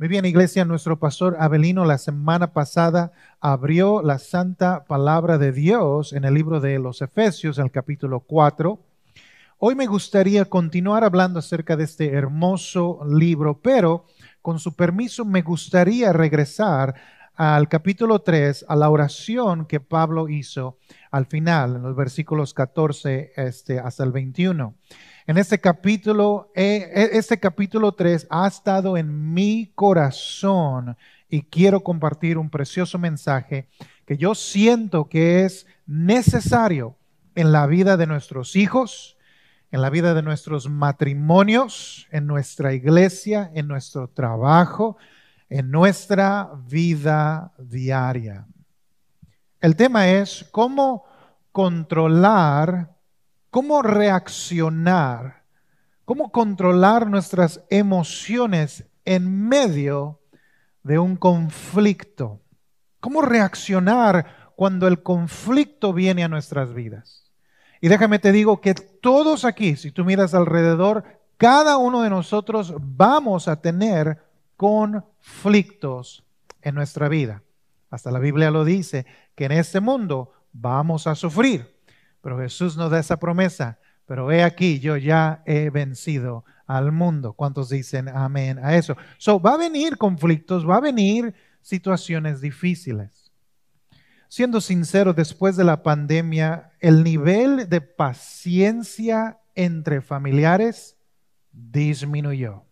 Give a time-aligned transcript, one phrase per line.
[0.00, 6.14] Muy bien, iglesia, nuestro pastor Abelino la semana pasada abrió la santa palabra de Dios
[6.14, 8.80] en el libro de los Efesios, el capítulo 4.
[9.58, 14.06] Hoy me gustaría continuar hablando acerca de este hermoso libro, pero
[14.40, 16.94] con su permiso me gustaría regresar
[17.34, 20.78] al capítulo 3, a la oración que Pablo hizo
[21.10, 24.76] al final, en los versículos 14 este, hasta el 21
[25.26, 30.96] en este capítulo, eh, eh, este capítulo 3 ha estado en mi corazón
[31.28, 33.68] y quiero compartir un precioso mensaje
[34.06, 36.96] que yo siento que es necesario
[37.34, 39.16] en la vida de nuestros hijos,
[39.70, 44.96] en la vida de nuestros matrimonios, en nuestra iglesia, en nuestro trabajo,
[45.48, 48.46] en nuestra vida diaria.
[49.60, 51.04] El tema es cómo
[51.52, 52.90] controlar
[53.50, 55.42] cómo reaccionar,
[56.04, 60.20] cómo controlar nuestras emociones en medio
[60.82, 62.40] de un conflicto.
[63.00, 67.30] Cómo reaccionar cuando el conflicto viene a nuestras vidas.
[67.80, 71.04] Y déjame te digo que todos aquí, si tú miras alrededor,
[71.38, 74.22] cada uno de nosotros vamos a tener
[74.56, 76.22] conflictos
[76.60, 77.42] en nuestra vida.
[77.88, 81.69] Hasta la Biblia lo dice, que en este mundo vamos a sufrir.
[82.20, 83.78] Pero Jesús nos da esa promesa.
[84.06, 87.32] Pero he aquí, yo ya he vencido al mundo.
[87.32, 88.96] ¿Cuántos dicen amén a eso?
[89.18, 93.30] So, va a venir conflictos, va a venir situaciones difíciles.
[94.28, 100.96] Siendo sincero, después de la pandemia, el nivel de paciencia entre familiares
[101.52, 102.64] disminuyó.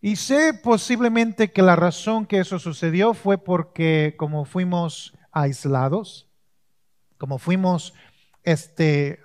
[0.00, 6.28] Y sé posiblemente que la razón que eso sucedió fue porque como fuimos aislados,
[7.18, 7.94] como fuimos,
[8.42, 9.20] este,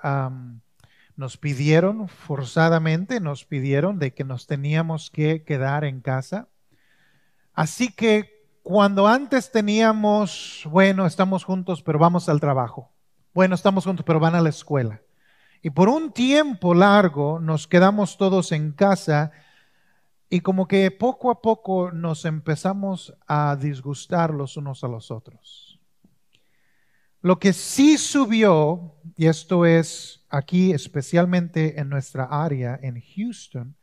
[1.15, 6.47] nos pidieron forzadamente, nos pidieron de que nos teníamos que quedar en casa.
[7.53, 12.91] Así que cuando antes teníamos, bueno, estamos juntos, pero vamos al trabajo.
[13.33, 15.01] Bueno, estamos juntos, pero van a la escuela.
[15.61, 19.31] Y por un tiempo largo nos quedamos todos en casa
[20.29, 25.68] y como que poco a poco nos empezamos a disgustar los unos a los otros.
[27.21, 33.75] Lo que sí subió, y esto es aquí especialmente en nuestra área, en Houston,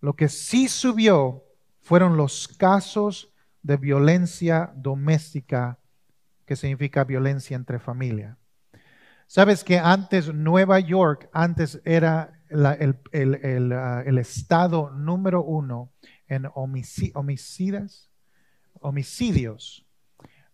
[0.00, 1.44] lo que sí subió
[1.82, 3.30] fueron los casos
[3.62, 5.78] de violencia doméstica,
[6.46, 8.38] que significa violencia entre familia.
[9.26, 15.92] Sabes que antes Nueva York, antes era el, ah, el, estado número uno
[16.26, 18.08] en homicidas,
[18.80, 19.87] homicidios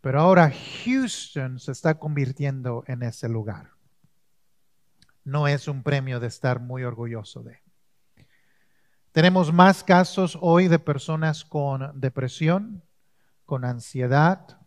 [0.05, 0.53] pero ahora
[0.85, 3.71] Houston se está convirtiendo en ese lugar.
[5.25, 7.63] No es un premio de estar muy orgulloso de.
[9.13, 12.83] Tenemos más casos hoy de personas con depresión,
[13.47, 14.59] con ansiedad,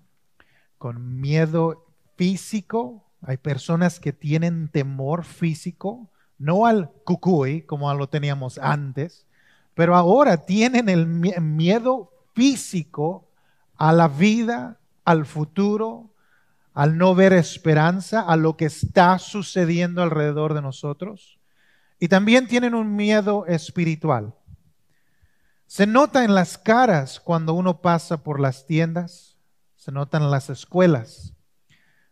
[0.80, 3.06] con miedo físico.
[3.22, 6.10] Hay personas que tienen temor físico,
[6.40, 9.28] no al cucuy como lo teníamos antes,
[9.76, 13.30] pero ahora tienen el miedo físico
[13.76, 16.14] a la vida, al futuro,
[16.74, 21.40] al no ver esperanza, a lo que está sucediendo alrededor de nosotros.
[21.98, 24.36] Y también tienen un miedo espiritual.
[25.66, 29.38] Se nota en las caras cuando uno pasa por las tiendas,
[29.78, 31.34] se notan en las escuelas,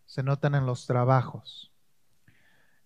[0.05, 1.73] se notan en los trabajos.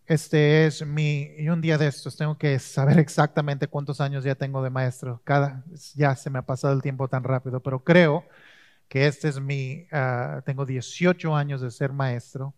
[0.07, 4.33] Este es mi, y un día de estos tengo que saber exactamente cuántos años ya
[4.33, 5.21] tengo de maestro.
[5.23, 8.25] Cada, ya se me ha pasado el tiempo tan rápido, pero creo
[8.89, 12.53] que este es mi, ah, tengo 18 años de ser maestro,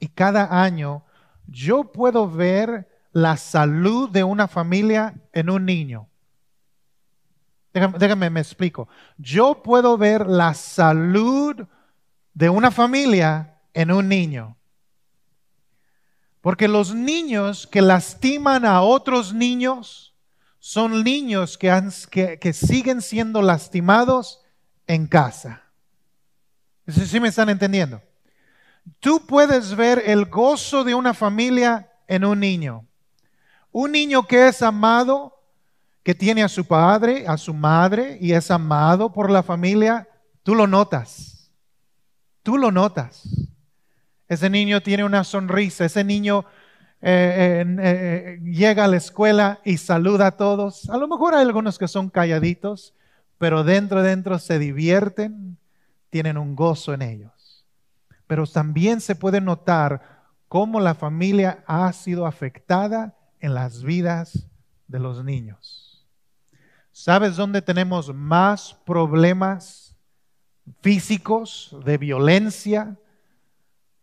[0.00, 1.04] y cada año
[1.46, 6.08] yo puedo ver la salud de una familia en un niño.
[7.72, 8.88] Déjame, me explico.
[9.18, 11.66] Yo puedo ver la salud
[12.32, 14.56] de una familia en un niño.
[16.40, 20.14] Porque los niños que lastiman a otros niños
[20.58, 24.45] son niños que, que siguen siendo lastimados
[24.86, 25.62] en casa.
[26.86, 28.00] ¿Sí me están entendiendo?
[29.00, 32.86] Tú puedes ver el gozo de una familia en un niño.
[33.72, 35.34] Un niño que es amado,
[36.02, 40.08] que tiene a su padre, a su madre y es amado por la familia,
[40.42, 41.50] tú lo notas.
[42.42, 43.24] Tú lo notas.
[44.28, 46.44] Ese niño tiene una sonrisa, ese niño
[47.02, 50.88] eh, eh, eh, llega a la escuela y saluda a todos.
[50.90, 52.94] A lo mejor hay algunos que son calladitos,
[53.38, 55.58] pero dentro, dentro se divierten,
[56.10, 57.66] tienen un gozo en ellos.
[58.26, 64.48] Pero también se puede notar cómo la familia ha sido afectada en las vidas
[64.88, 66.06] de los niños.
[66.92, 69.94] ¿Sabes dónde tenemos más problemas
[70.80, 72.96] físicos, de violencia,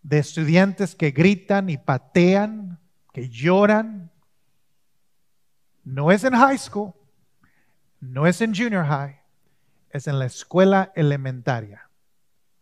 [0.04, 2.80] de estudiantes que gritan y patean,
[3.12, 4.12] que lloran?
[5.84, 6.94] No es en high school,
[8.00, 9.20] no es en junior high,
[9.94, 11.88] es en la escuela elementaria.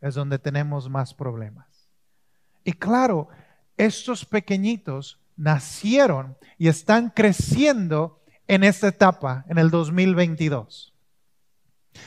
[0.01, 1.89] Es donde tenemos más problemas.
[2.63, 3.29] Y claro,
[3.77, 10.93] estos pequeñitos nacieron y están creciendo en esta etapa, en el 2022.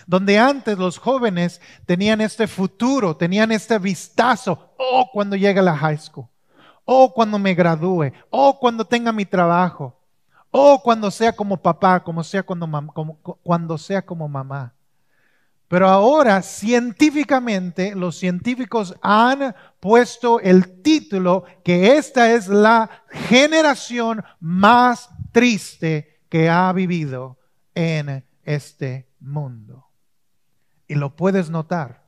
[0.07, 5.77] Donde antes los jóvenes tenían este futuro, tenían este vistazo, oh, cuando llegue a la
[5.77, 6.27] high school,
[6.85, 9.99] oh, cuando me gradúe, oh, cuando tenga mi trabajo,
[10.51, 12.69] oh, cuando sea como papá, como sea cuando,
[13.43, 14.75] cuando sea como mamá.
[15.69, 25.09] Pero ahora científicamente los científicos han puesto el título que esta es la generación más
[25.33, 27.39] triste que ha vivido
[27.75, 29.89] en este mundo.
[30.87, 32.05] Y lo puedes notar.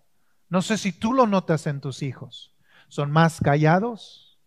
[0.48, 2.54] No sé si tú lo notas en tus hijos.
[2.88, 4.38] Son más callados,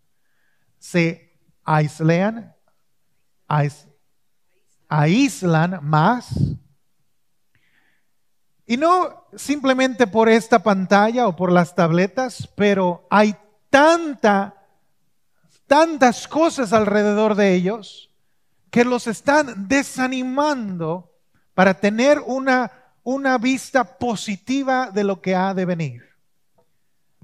[0.78, 2.54] se aislan,
[4.88, 6.34] aíslan más
[8.70, 13.34] y no simplemente por esta pantalla o por las tabletas, pero hay
[13.68, 14.54] tanta,
[15.66, 18.12] tantas cosas alrededor de ellos
[18.70, 21.10] que los están desanimando
[21.52, 22.70] para tener una,
[23.02, 26.04] una vista positiva de lo que ha de venir.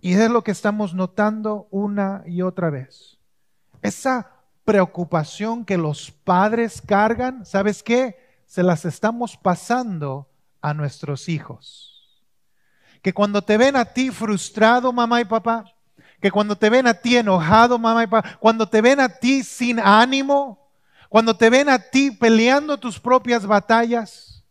[0.00, 3.18] Y es lo que estamos notando una y otra vez.
[3.82, 4.32] Esa
[4.64, 8.18] preocupación que los padres cargan, ¿sabes qué?
[8.46, 10.26] Se las estamos pasando
[10.66, 12.26] a nuestros hijos.
[13.00, 15.64] Que cuando te ven a ti frustrado, mamá y papá,
[16.20, 19.44] que cuando te ven a ti enojado, mamá y papá, cuando te ven a ti
[19.44, 20.68] sin ánimo,
[21.08, 24.44] cuando te ven a ti peleando tus propias batallas,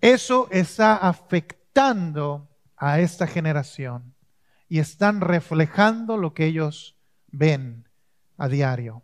[0.00, 4.14] eso está afectando a esta generación
[4.66, 6.96] y están reflejando lo que ellos
[7.26, 7.86] ven
[8.38, 9.02] a diario.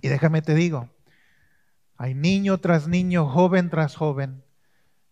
[0.00, 0.88] Y déjame te digo,
[1.96, 4.44] hay niño tras niño, joven tras joven,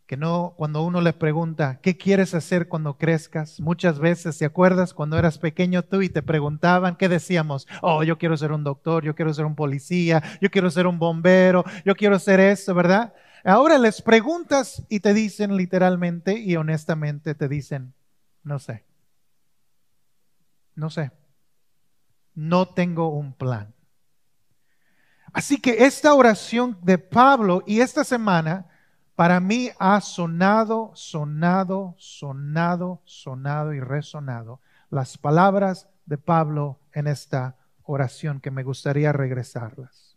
[0.07, 3.59] que no, cuando uno le pregunta, ¿qué quieres hacer cuando crezcas?
[3.59, 7.67] Muchas veces, ¿te acuerdas cuando eras pequeño tú y te preguntaban, ¿qué decíamos?
[7.83, 11.01] Oh, yo quiero ser un doctor, yo quiero ser un policía, yo quiero ser un
[11.01, 13.15] bombero, yo quiero ser esto, ¿verdad?
[13.43, 17.93] Ahora les preguntas y te dicen literalmente y honestamente te dicen,
[18.45, 18.85] no sé,
[20.77, 21.11] no sé,
[22.33, 23.75] no tengo un plan.
[25.33, 28.67] Así que esta oración de Pablo y esta semana,
[29.17, 34.61] para mí ha sonado, sonado, sonado, sonado y resonado
[34.91, 40.17] las palabras de Pablo en esta oración que me gustaría regresarlas.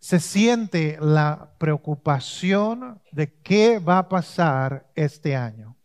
[0.00, 5.76] Se siente la preocupación de qué va a pasar este año.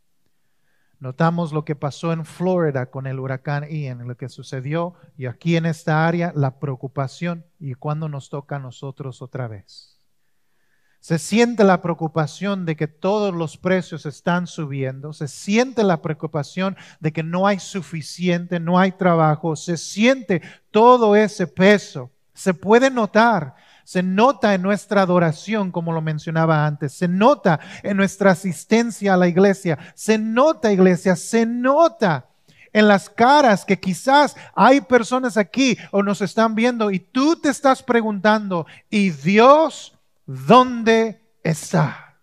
[1.00, 5.56] Notamos lo que pasó en Florida con el huracán Ian, lo que sucedió, y aquí
[5.56, 9.95] en esta área la preocupación y cuando nos toca a nosotros otra vez.
[11.06, 15.14] Se siente la preocupación de que todos los precios están subiendo.
[15.14, 19.56] Se siente la preocupación de que no hay suficiente, no hay trabajo.
[19.56, 20.42] Se siente
[20.72, 22.10] todo ese peso.
[22.34, 23.54] Se puede notar.
[23.84, 26.94] Se nota en nuestra adoración, como lo mencionaba antes.
[26.94, 29.78] Se nota en nuestra asistencia a la iglesia.
[29.94, 32.26] Se nota, iglesia, se nota
[32.74, 37.50] en las caras que quizás hay personas aquí o nos están viendo y tú te
[37.50, 39.95] estás preguntando, ¿y Dios
[40.26, 42.20] ¿dónde está?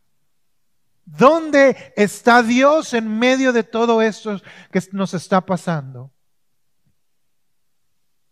[1.05, 4.41] ¿Dónde está Dios en medio de todo esto
[4.71, 6.13] que nos está pasando?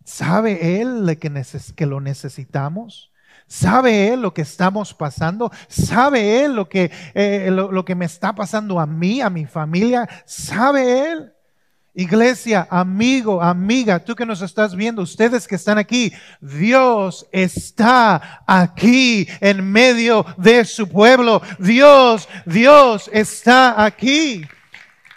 [0.04, 3.12] ¿Sabe Él que, lo necesitamos?
[3.46, 5.50] ¿Sabe Él lo que estamos pasando?
[5.68, 10.08] ¿Sabe Él lo que, eh, lo que me está pasando a mí, a mi familia?
[10.24, 11.32] ¿Sabe Él?
[12.00, 19.28] Iglesia, amigo, amiga, tú que nos estás viendo, ustedes que están aquí, Dios está aquí
[19.38, 21.42] en medio de su pueblo.
[21.58, 24.46] Dios, Dios está aquí.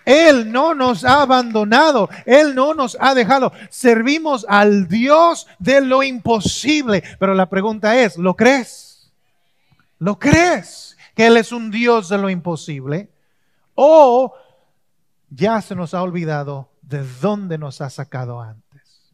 [0.03, 3.53] Él no nos ha abandonado, Él no nos ha dejado.
[3.69, 7.01] Servimos al Dios de lo imposible.
[7.17, 9.09] Pero la pregunta es, ¿lo crees?
[9.99, 13.09] ¿Lo crees que Él es un Dios de lo imposible?
[13.73, 14.35] ¿O
[15.29, 19.13] ya se nos ha olvidado de dónde nos ha sacado antes.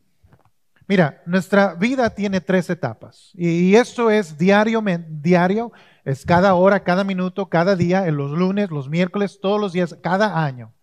[0.88, 5.72] Mira, nuestra vida tiene tres etapas y esto es diario, diario,
[6.04, 9.96] es cada hora, cada minuto, cada día, en los lunes, los miércoles, todos los días,
[10.02, 10.74] cada año.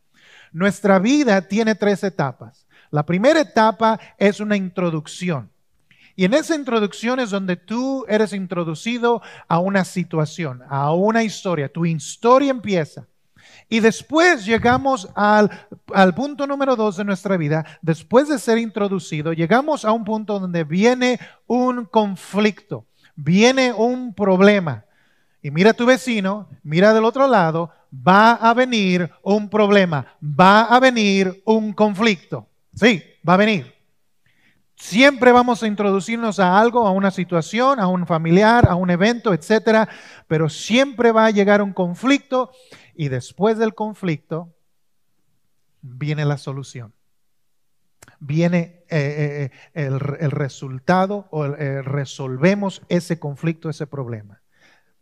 [0.53, 2.67] Nuestra vida tiene tres etapas.
[2.93, 5.51] La primera etapa es una introducción.
[6.15, 11.71] Y en esa introducción es donde tú eres introducido a una situación, a una historia.
[11.71, 13.07] Tu historia empieza.
[13.69, 15.51] Y después llegamos al,
[16.15, 17.65] punto número dos de nuestra vida.
[17.83, 24.85] Después de ser introducido, llegamos a un punto donde viene un conflicto, viene un problema.
[25.43, 30.63] Y mira a tu vecino, mira del otro lado, va a venir un problema, va
[30.63, 32.49] a venir un conflicto.
[32.73, 33.75] Sí, va a venir.
[34.77, 39.33] Siempre vamos a introducirnos a algo, a una situación, a un familiar, a un evento,
[39.33, 39.89] etcétera,
[40.29, 42.51] pero siempre va a llegar un conflicto
[42.97, 44.55] y después del conflicto
[45.83, 46.93] viene la solución.
[48.19, 54.41] Viene eh, eh, eh, el, resultado o resolvemos ese conflicto, ese problema.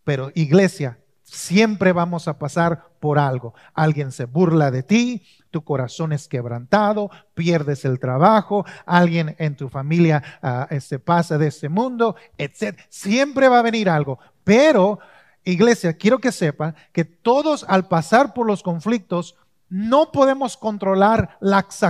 [0.05, 3.55] Pero iglesia, siempre vamos a pasar por algo.
[3.73, 9.69] Alguien se burla de ti, tu corazón es quebrantado, pierdes el trabajo, alguien en tu
[9.69, 12.79] familia uh, se pasa de este mundo, etc.
[12.89, 14.19] Siempre va a venir algo.
[14.45, 14.99] Pero,
[15.45, 19.37] iglesia, quiero que sepan que todos al pasar por los conflictos
[19.69, 21.83] no podemos controlar las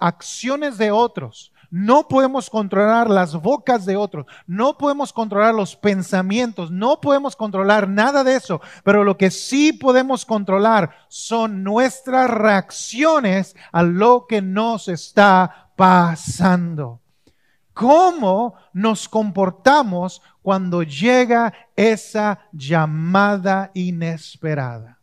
[0.00, 1.52] acciones de otros.
[1.70, 7.90] No podemos controlar las bocas de otros, no podemos controlar los pensamientos, no podemos controlar
[7.90, 14.40] nada de eso, pero lo que sí podemos controlar son nuestras reacciones a lo que
[14.40, 17.00] nos está pasando.
[17.78, 24.97] ¿Cómo nos comportamos cuando llega esa llamada inesperada?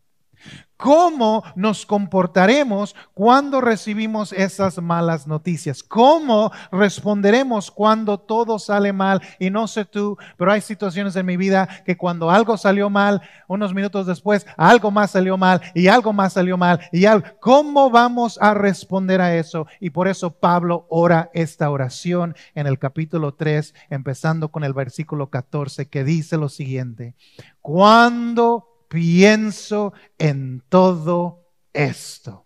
[0.78, 5.82] ¿Cómo nos comportaremos cuando recibimos esas malas noticias?
[5.82, 9.22] ¿Cómo responderemos cuando todo sale mal?
[9.40, 13.22] Y no sé tú, pero hay situaciones en mi vida que cuando algo salió mal,
[13.48, 16.82] unos minutos después, algo más salió mal y algo más salió mal.
[16.92, 17.26] Y algo.
[17.40, 19.68] ¿Cómo vamos a responder a eso?
[19.80, 25.30] Y por eso Pablo ora esta oración en el capítulo 3, empezando con el versículo
[25.30, 27.16] 14, que dice lo siguiente.
[27.62, 32.46] Cuando pienso en todo esto.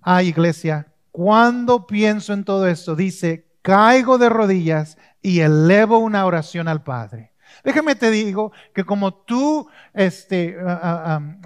[0.00, 6.68] Ay, iglesia, cuando pienso en todo esto, dice, caigo de rodillas y elevo una oración
[6.68, 7.32] al Padre.
[7.64, 10.56] Déjame te digo que como tú, este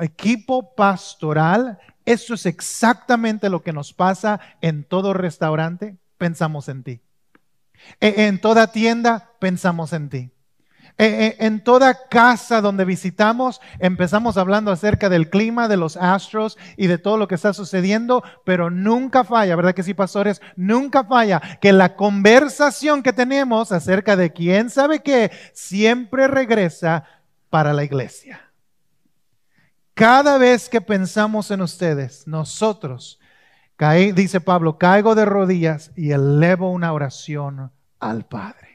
[0.02, 7.00] equipo pastoral, eso es exactamente lo que nos pasa en todo restaurante, pensamos en ti.
[8.00, 10.35] E, en toda tienda, pensamos en ti.
[10.98, 16.56] Eh, eh, en toda casa donde visitamos, empezamos hablando acerca del clima, de los astros
[16.78, 20.40] y de todo lo que está sucediendo, pero nunca falla, ¿verdad que sí, pastores?
[20.56, 27.04] Nunca falla que la conversación que tenemos acerca de quién sabe qué siempre regresa
[27.50, 28.40] para la iglesia.
[29.92, 33.20] Cada vez que pensamos en ustedes, nosotros,
[34.14, 38.65] dice Pablo, caigo de rodillas y elevo una oración al Padre.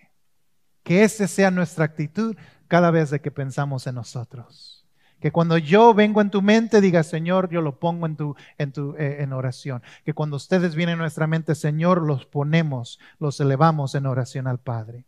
[0.83, 2.35] Que esa sea nuestra actitud
[2.67, 4.81] cada vez de que pensamos en nosotros.
[5.19, 8.73] Que cuando yo vengo en tu mente, diga, Señor, yo lo pongo en, tu, en,
[8.97, 9.83] eh, oración.
[10.03, 14.57] Que cuando ustedes vienen en nuestra mente, Señor, los ponemos, los elevamos en oración al
[14.57, 15.05] Padre.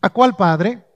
[0.00, 0.86] ¿A cuál Padre?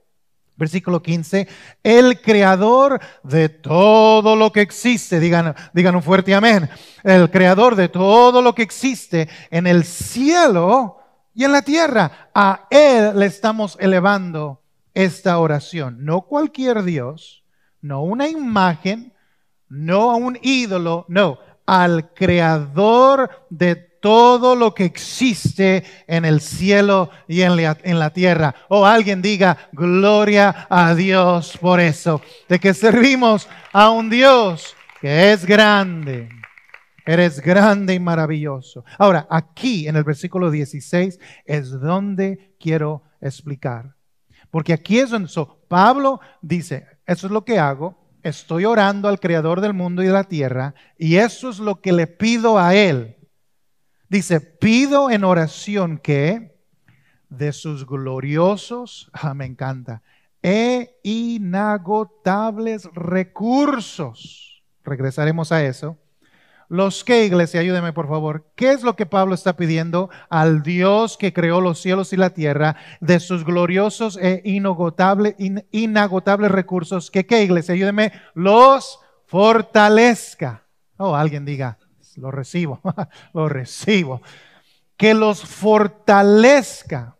[0.57, 1.47] Versículo 15,
[1.83, 6.69] el creador de todo lo que existe, digan, digan un fuerte amén,
[7.03, 10.97] el creador de todo lo que existe en el cielo
[11.35, 12.29] y en la tierra.
[12.33, 14.61] A Él le estamos elevando
[14.93, 16.03] esta oración.
[16.03, 17.43] No cualquier Dios,
[17.81, 19.13] no una imagen,
[19.69, 27.09] no a un ídolo, no, al creador de todo lo que existe en el cielo
[27.27, 28.55] y en la, en la, tierra.
[28.69, 35.33] O alguien diga, gloria a Dios por eso, de que servimos a un Dios que
[35.33, 36.29] es grande,
[37.05, 38.83] Eres grande y maravilloso.
[38.97, 43.95] Ahora, aquí en el versículo 16 es donde quiero explicar.
[44.49, 45.29] Porque aquí es donde
[45.67, 50.13] Pablo dice, eso es lo que hago, estoy orando al creador del mundo y de
[50.13, 53.17] la tierra y eso es lo que le pido a él.
[54.09, 56.55] Dice, pido en oración que
[57.29, 60.01] de sus gloriosos, ah, me encanta,
[60.41, 65.97] e inagotables recursos, regresaremos a eso,
[66.67, 68.45] los que, iglesia, ayúdeme por favor.
[68.55, 72.31] ¿Qué es lo que Pablo está pidiendo al Dios que creó los cielos y la
[72.31, 75.35] tierra de sus gloriosos e inagotables,
[76.51, 77.11] recursos?
[77.11, 77.73] ¿Qué, qué, iglesia?
[77.75, 78.11] Ayúdeme.
[78.33, 80.63] Los fortalezca.
[80.97, 81.77] Oh, alguien diga,
[82.15, 82.81] lo recibo,
[83.33, 84.21] lo recibo.
[84.97, 87.15] Que los fortalezca.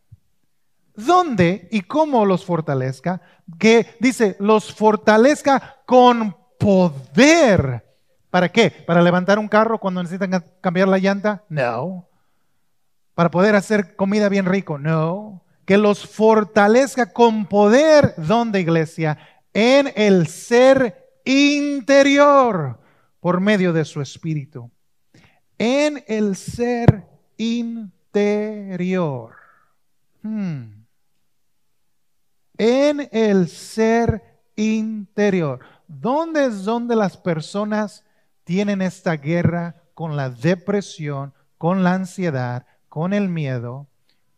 [0.95, 3.21] ¿Dónde y cómo los fortalezca?
[3.59, 7.85] Que dice, los fortalezca con poder
[8.35, 8.69] ¿Para qué?
[8.69, 11.45] ¿Para levantar un carro cuando necesitan cambiar la llanta?
[11.47, 12.05] No.
[13.13, 14.77] ¿Para poder hacer comida bien rico?
[14.77, 15.41] No.
[15.63, 19.17] que los fortalezca con poder, ¿dónde iglesia?
[19.53, 22.77] En el ser interior
[23.21, 24.69] por medio de su espíritu.
[25.57, 29.33] En el ser interior.
[30.23, 30.83] Hmm.
[32.57, 34.21] En el ser
[34.57, 35.61] interior.
[35.87, 38.04] ¿Dónde es donde las personas
[38.45, 43.87] tienen esta guerra con la depresión, con la ansiedad, con el miedo,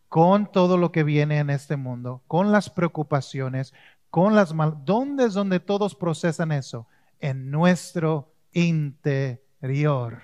[0.10, 3.74] con todo lo que viene en este mundo, con las preocupaciones,
[4.10, 4.78] con las mal...
[4.86, 6.88] ¿Dónde es donde todos procesan eso?
[7.20, 10.24] En nuestro interior.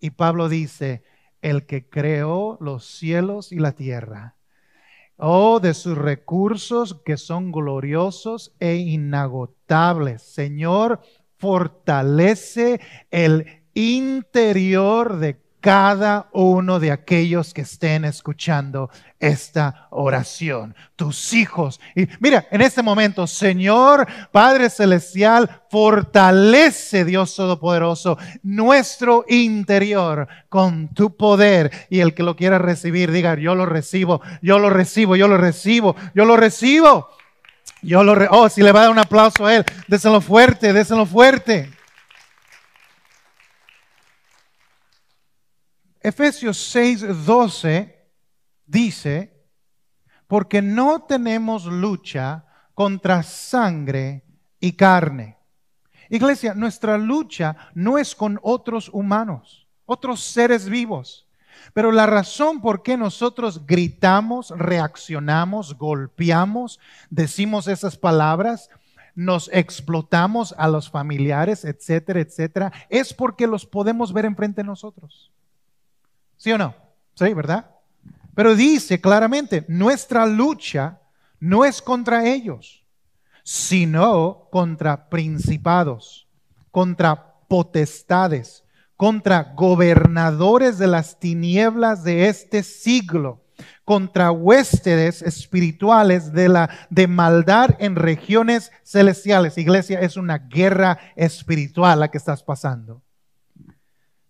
[0.00, 1.02] Y Pablo dice,
[1.40, 4.36] el que creó los cielos y la tierra,
[5.16, 10.22] oh, de sus recursos que son gloriosos e inagotables.
[10.22, 11.00] Señor,
[11.38, 21.80] fortalece el interior de cada uno de aquellos que estén escuchando esta oración, tus hijos.
[21.96, 31.16] Y mira, en este momento, Señor Padre Celestial, fortalece Dios Todopoderoso nuestro interior con tu
[31.16, 31.70] poder.
[31.88, 35.38] Y el que lo quiera recibir, diga, yo lo recibo, yo lo recibo, yo lo
[35.38, 37.08] recibo, yo lo recibo.
[37.84, 41.04] Yo lo oh, si le va a dar un aplauso a él, déselo fuerte, déselo
[41.04, 41.70] fuerte.
[46.00, 48.08] Efesios 6, 12
[48.66, 49.46] dice,
[50.26, 54.24] porque no tenemos lucha contra sangre
[54.60, 55.38] y carne.
[56.08, 61.26] Iglesia, nuestra lucha no es con otros humanos, otros seres vivos.
[61.72, 66.78] Pero la razón por qué nosotros gritamos, reaccionamos, golpeamos,
[67.10, 68.70] decimos esas palabras,
[69.14, 75.30] nos explotamos a los familiares, etcétera, etcétera, es porque los podemos ver enfrente de nosotros.
[76.36, 76.74] ¿Sí o no?
[77.14, 77.70] Sí, ¿verdad?
[78.34, 81.00] Pero dice claramente, nuestra lucha
[81.38, 82.84] no es contra ellos,
[83.44, 86.26] sino contra principados,
[86.70, 88.63] contra potestades,
[88.96, 93.42] contra gobernadores de las tinieblas de este siglo,
[93.84, 99.58] contra huéspedes espirituales de la de maldad en regiones celestiales.
[99.58, 103.02] Iglesia, es una guerra espiritual la que estás pasando.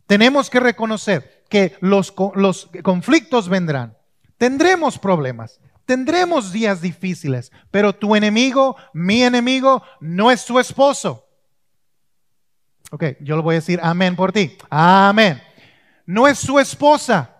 [0.06, 3.96] Tenemos que reconocer que los, los conflictos vendrán.
[4.36, 11.23] Tendremos problemas, tendremos días difíciles, pero tu enemigo, mi enemigo, no es tu esposo.
[12.94, 14.56] Ok, yo lo voy a decir amén por ti.
[14.70, 15.42] Amén.
[16.06, 17.33] No es su esposa.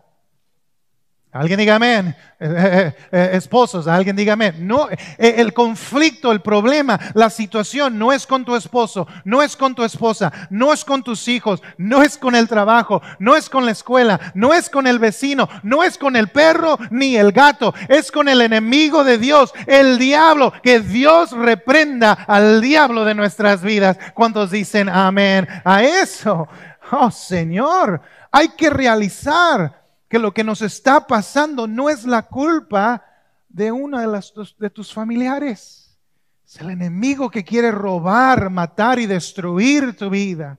[1.35, 2.15] Alguien diga amén.
[2.39, 4.55] Eh, eh, eh, esposos, alguien diga amén.
[4.61, 9.75] No, el conflicto, el problema, la situación no es con tu esposo, no es con
[9.75, 13.67] tu esposa, no es con tus hijos, no es con el trabajo, no es con
[13.67, 17.75] la escuela, no es con el vecino, no es con el perro ni el gato,
[17.89, 20.53] es con el enemigo de Dios, el diablo.
[20.63, 23.99] Que Dios reprenda al diablo de nuestras vidas.
[24.15, 26.47] ¿Cuántos dicen amén a eso?
[26.93, 29.84] Oh Señor, hay que realizar
[30.15, 33.05] que lo que nos está pasando no es la culpa
[33.49, 35.99] de uno de, tus familiares.
[36.47, 40.57] Es el enemigo que quiere robar, matar y destruir tu vida.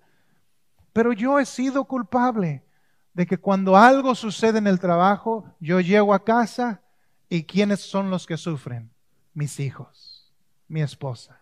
[0.91, 2.65] Pero yo he sido culpable
[3.13, 6.81] de que cuando algo sucede en el trabajo, yo llego a casa
[7.29, 8.91] y ¿quiénes son los que sufren?
[9.33, 10.33] Mis hijos,
[10.67, 11.39] mi esposa.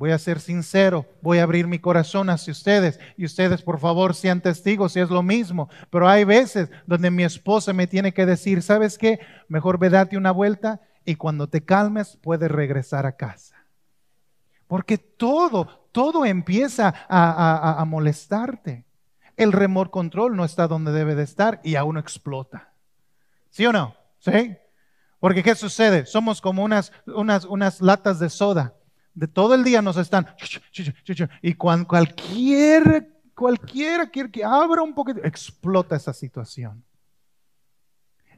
[0.00, 4.14] Voy a ser sincero, voy a abrir mi corazón hacia ustedes y ustedes por favor
[4.14, 5.68] sean testigos si es lo mismo.
[5.90, 9.20] Pero hay veces donde mi esposa me tiene que decir, ¿sabes qué?
[9.46, 13.56] Mejor ve date una vuelta y cuando te calmes puedes regresar a casa.
[14.66, 18.86] Porque todo, todo empieza a, a molestarte.
[19.36, 22.72] El remor control no está donde debe de estar y aún explota.
[23.50, 23.94] ¿Sí o no?
[24.20, 24.56] ¿Sí?
[25.18, 26.06] Porque ¿qué sucede?
[26.06, 28.76] Somos como unas, unas, unas latas de soda
[29.20, 30.26] de todo el día nos están
[31.42, 36.82] y cuando cualquier cualquiera que abra un poquito explota esa situación.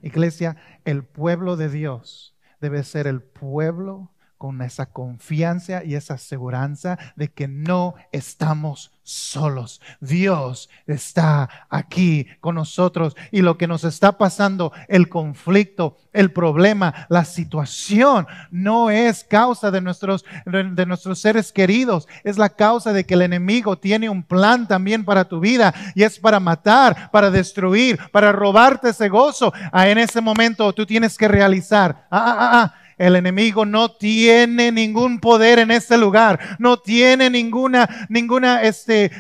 [0.03, 4.11] Iglesia, el pueblo de Dios debe ser el pueblo
[4.43, 9.81] con esa confianza y esa aseguranza de que no estamos solos.
[10.01, 17.07] Dios está aquí con nosotros y lo que nos está pasando, el conflicto, el problema,
[17.09, 23.07] la situación, no es causa de nuestros, de nuestros seres queridos, es la causa de
[23.07, 27.31] que el enemigo tiene un plan también para tu vida y es para matar, para
[27.31, 29.53] destruir, para robarte ese gozo.
[29.71, 33.91] Ah, en ese momento tú tienes que realizar, ah, ah, ah, ah El enemigo no
[33.91, 39.11] tiene ningún poder en este lugar, no tiene ninguna, ninguna, este,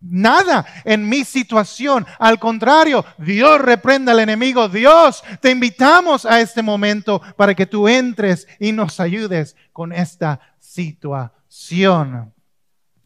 [0.00, 2.04] nada en mi situación.
[2.18, 4.68] Al contrario, Dios reprenda al enemigo.
[4.68, 10.40] Dios, te invitamos a este momento para que tú entres y nos ayudes con esta
[10.58, 12.34] situación.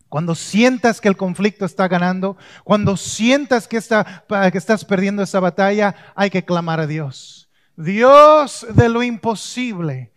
[0.09, 5.41] Cuando sientas que el conflicto está ganando, cuando sientas que, está, que estás perdiendo esa
[5.41, 7.36] batalla, hay que clamar a Dios.
[7.77, 10.13] Dios de lo imposible,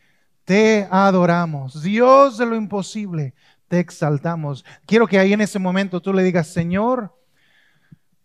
[0.46, 1.84] te adoramos.
[1.84, 3.34] Dios de lo imposible,
[3.68, 4.66] te exaltamos.
[4.86, 7.16] Quiero que ahí en ese momento tú le digas, Señor,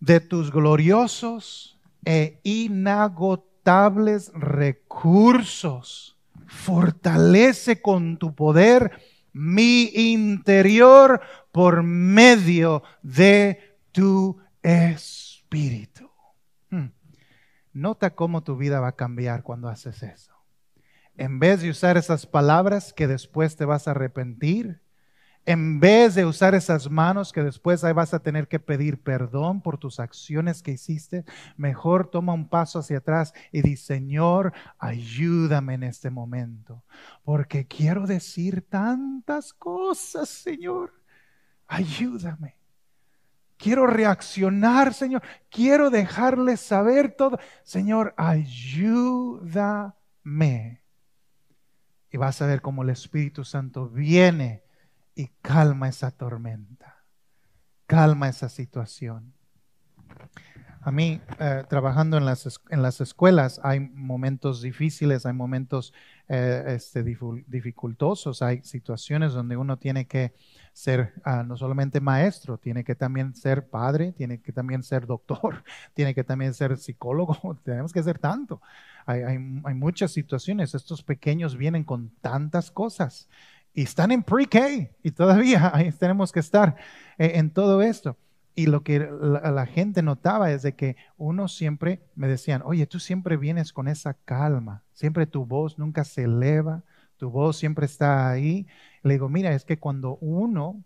[0.01, 6.17] de tus gloriosos e inagotables recursos,
[6.47, 8.93] fortalece con tu poder
[9.33, 11.21] mi interior
[11.51, 16.11] por medio de tu espíritu.
[16.71, 16.89] Hmm.
[17.75, 20.33] Nota cómo tu vida va a cambiar cuando haces eso.
[21.17, 24.81] En vez de usar esas palabras que después te vas a arrepentir,
[25.47, 29.61] en vez de usar esas manos que después ahí vas a tener que pedir perdón
[29.61, 31.25] por tus acciones que hiciste,
[31.57, 36.83] mejor toma un paso hacia atrás y di, Señor, ayúdame en este momento,
[37.25, 40.93] porque quiero decir tantas cosas, Señor,
[41.67, 42.57] ayúdame.
[43.57, 45.23] Quiero reaccionar, Señor.
[45.51, 47.39] Quiero dejarles saber todo.
[47.63, 49.95] Señor, ayúdame.
[52.11, 54.65] Y vas a ver cómo el Espíritu Santo viene
[55.15, 57.05] y calma esa tormenta,
[57.87, 59.35] calma esa situación.
[60.81, 65.95] A mí, eh, trabajando en las, en las escuelas, hay momentos difíciles, hay momentos
[66.29, 70.33] eh, este, dificultosos, hay situaciones donde uno tiene que
[70.73, 75.63] ser ah, no solamente maestro, tiene que también ser padre, tiene que también ser doctor,
[75.95, 78.63] tiene que también ser psicólogo, tenemos que ser tanto.
[79.07, 79.39] Hay, hay,
[79.75, 83.29] muchas situaciones, estos pequeños vienen con tantas cosas
[83.75, 86.77] y están en pre-K y todavía ahí tenemos que estar
[87.19, 88.17] eh, en todo esto.
[88.55, 93.01] Y lo que la, gente notaba es de que uno siempre me decían, oye, tú
[93.01, 96.85] siempre vienes con esa calma, siempre tu voz nunca se eleva,
[97.17, 98.69] tu voz siempre está ahí.
[99.03, 100.85] Le digo, mira, es que cuando uno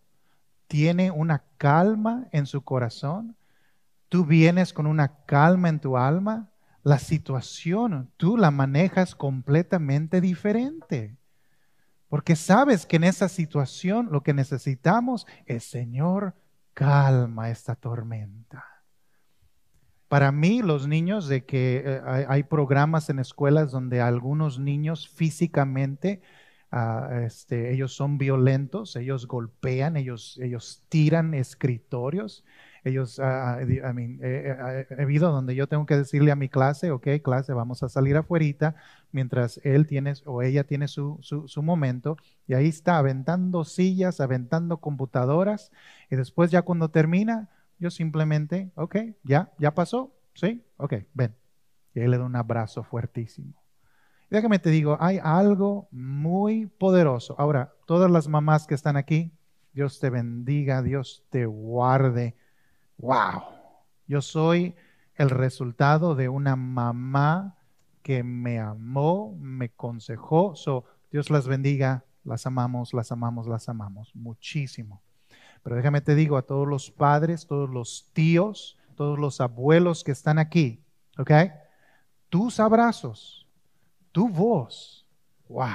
[0.67, 3.37] tiene una calma en su corazón,
[4.09, 6.49] tú vienes con una calma en tu alma,
[6.83, 11.17] la situación tú la manejas completamente diferente.
[12.09, 16.35] Porque sabes que en esa situación lo que necesitamos es, Señor,
[16.79, 18.65] calma esta tormenta.
[20.07, 26.23] Para mí, los niños, de que eh, hay, programas en escuelas donde algunos niños físicamente,
[26.71, 32.45] ah, este, ellos son violentos, ellos golpean, ellos, ellos tiran escritorios.
[32.85, 37.83] Ellos, uh, he habido donde yo tengo que decirle a mi clase, ok, clase, vamos
[37.83, 38.39] a salir afuera
[39.13, 44.79] mientras él tiene o ella tiene su, su, momento y ahí está aventando sillas, aventando
[44.79, 45.73] computadoras
[46.11, 51.35] y después ya cuando termina, yo simplemente, ok, ya, ya pasó, sí, ok, ven.
[51.95, 53.55] Y ahí le doy un abrazo fuertísimo.
[54.31, 57.35] déjame te digo, hay algo muy poderoso.
[57.39, 59.33] Ahora, todas las mamás que están aquí,
[59.73, 62.37] Dios te bendiga, Dios te guarde
[62.99, 63.43] wow,
[64.07, 64.75] yo soy
[65.15, 67.57] el resultado de una mamá
[68.03, 70.55] que me amó, me consejó.
[70.55, 75.03] So, Dios las bendiga, las amamos, las amamos, las amamos muchísimo.
[75.63, 80.13] Pero déjame te digo a todos los padres, todos los tíos, todos los abuelos que
[80.13, 80.83] están aquí,
[81.19, 81.31] ¿ok?
[82.29, 83.47] Tus abrazos,
[84.13, 85.07] tu voz,
[85.49, 85.67] wow.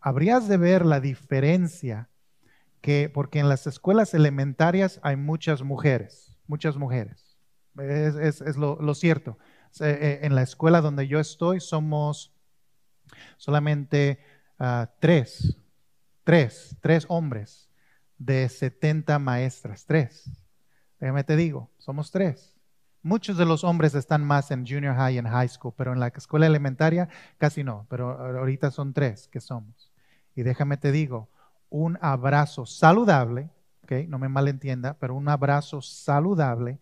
[0.00, 2.08] Habrías de ver la diferencia
[3.12, 7.38] porque en las escuelas elementarias hay muchas mujeres, muchas mujeres.
[7.78, 9.38] Es, lo, cierto.
[9.80, 12.32] Eh, en la escuela donde yo estoy somos
[13.36, 14.20] solamente
[14.58, 15.56] ah, tres,
[16.24, 17.70] tres, tres hombres
[18.18, 20.30] de 70 maestras, tres.
[21.00, 22.54] Déjame te digo, somos tres.
[23.02, 26.00] Muchos de los hombres están más en junior high y en high school, pero en
[26.00, 29.92] la escuela elementaria casi no, pero ahorita son tres que somos.
[30.34, 31.28] Y déjame te digo,
[31.74, 33.50] un abrazo saludable,
[33.82, 34.06] ¿okay?
[34.06, 36.78] no me malentienda, pero un abrazo saludable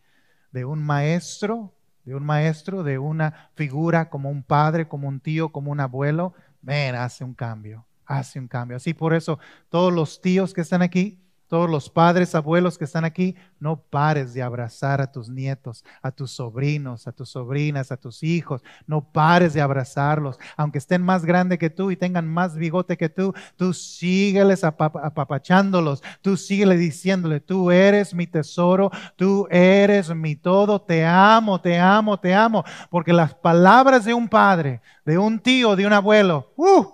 [0.50, 1.72] de un maestro,
[2.04, 6.34] de un maestro, de una figura como un padre, como un tío, como un abuelo,
[6.60, 8.76] ven, hace un cambio, hace un cambio.
[8.76, 9.38] Así por eso
[9.70, 14.32] todos los tíos que están aquí, todos los padres, abuelos que están aquí, no pares
[14.32, 18.64] de abrazar a tus nietos, a tus sobrinos, a tus sobrinas, a tus hijos.
[18.86, 20.38] No pares de abrazarlos.
[20.56, 26.02] Aunque estén más grandes que tú y tengan más bigote que tú, tú sígueles apapachándolos.
[26.22, 30.80] Tú síguele diciéndole, tú eres mi tesoro, tú eres mi todo.
[30.80, 32.64] Te amo, te amo, te amo.
[32.88, 36.86] Porque las palabras de un padre, de un tío, de un abuelo, uh,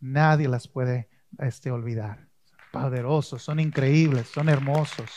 [0.00, 2.23] nadie las puede este, olvidar
[2.74, 5.10] poderosos, son increíbles, son hermosos.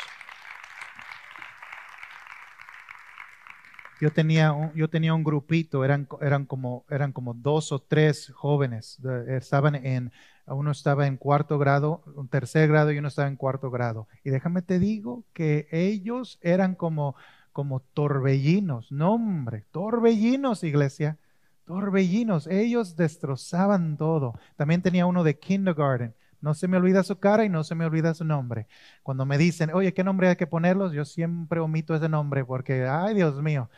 [4.00, 8.32] Yo tenía un, yo tenía un grupito, eran, eran, como, eran como dos o tres
[8.36, 9.00] jóvenes.
[9.28, 10.12] Estaban en,
[10.46, 14.08] uno estaba en cuarto grado, un tercer grado y uno estaba en cuarto grado.
[14.24, 17.15] Y déjame te digo que ellos eran como,
[17.54, 18.91] como torbellinos.
[18.91, 21.17] No, hombre, torbellinos, iglesia.
[21.65, 22.46] Torbellinos.
[22.46, 24.36] Ellos destrozaban todo.
[24.56, 26.13] También tenía uno de kindergarten.
[26.41, 28.67] No se me olvida su cara y no se me olvida su nombre.
[29.04, 30.93] Cuando me dicen, oye, ¿qué nombre hay que ponerlos?
[30.93, 33.69] Yo siempre omito ese nombre porque, ay, Dios mío,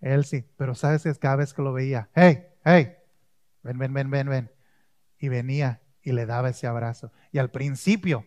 [0.00, 2.94] él sí, pero sabes que cada vez que lo veía, hey, hey,
[3.62, 4.50] ven, ven, ven, ven, ven.
[5.18, 7.12] Y venía y le daba ese abrazo.
[7.30, 8.24] Y al principio,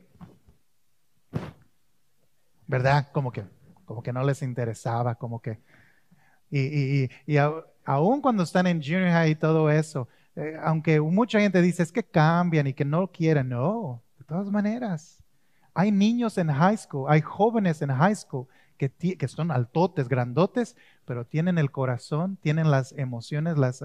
[2.67, 3.09] ¿verdad?
[3.11, 3.43] Como que,
[3.85, 5.59] como que no les interesaba, como que...
[6.49, 10.99] Y, y, y, y aún cuando están en junior high y todo eso, eh, aunque
[10.99, 15.23] mucha gente dice es que cambian y que no quieren, no, de todas maneras.
[15.73, 21.25] Hay niños en high school, hay jóvenes en high school que, son altotes, grandotes, pero
[21.25, 23.81] tienen el corazón, tienen las emociones, las,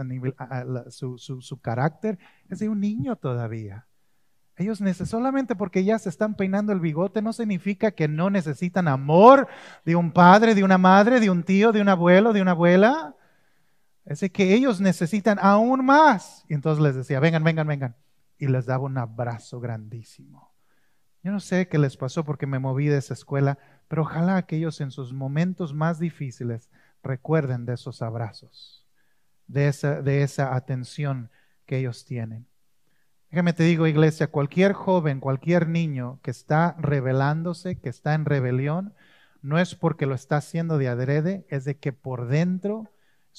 [0.91, 3.87] su, su, carácter, es de un niño todavía.
[4.57, 9.47] Ellos solamente porque ya se están peinando el bigote no significa que no necesitan amor
[9.85, 13.15] de un padre, de una madre, de un tío, de un abuelo, de una abuela.
[14.09, 16.45] Es que ellos necesitan aún más.
[16.49, 17.97] Y entonces les decía, vengan, vengan, vengan.
[18.39, 20.51] Y les daba un abrazo grandísimo.
[21.23, 24.57] Yo no sé qué les pasó porque me moví de esa escuela, pero ojalá que
[24.57, 26.71] ellos en sus momentos más difíciles
[27.03, 28.87] recuerden de esos abrazos,
[29.47, 31.31] de esa, de esa atención
[31.67, 32.47] que ellos tienen.
[33.31, 38.95] Déjame te digo, iglesia, cualquier joven, cualquier niño que está rebelándose, que está en rebelión,
[39.43, 42.89] no es porque lo está haciendo de adrede, es de que por dentro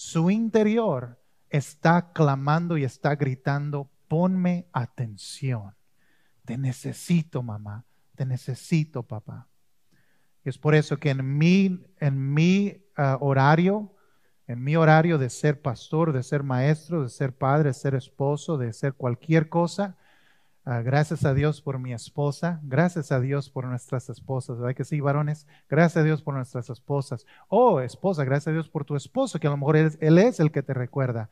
[0.02, 5.76] su interior está clamando y está gritando, ponme atención.
[6.46, 7.84] Te necesito, mamá.
[8.16, 9.50] Te necesito, papá.
[10.46, 13.94] Y es por eso que en mi, en mi ah, horario,
[14.48, 18.58] en mi horario de ser pastor, de ser maestro, de ser padre, de ser esposo,
[18.58, 19.98] de ser cualquier cosa,
[20.72, 22.60] Ah, gracias a Dios por mi esposa.
[22.62, 24.60] Gracias a Dios por nuestras esposas.
[24.60, 25.48] ¿Verdad que sí, varones?
[25.68, 27.26] Gracias a Dios por nuestras esposas.
[27.48, 30.40] Oh, esposa, gracias a Dios por tu esposo, que a lo mejor él, él es
[30.40, 31.32] el que te recuerda.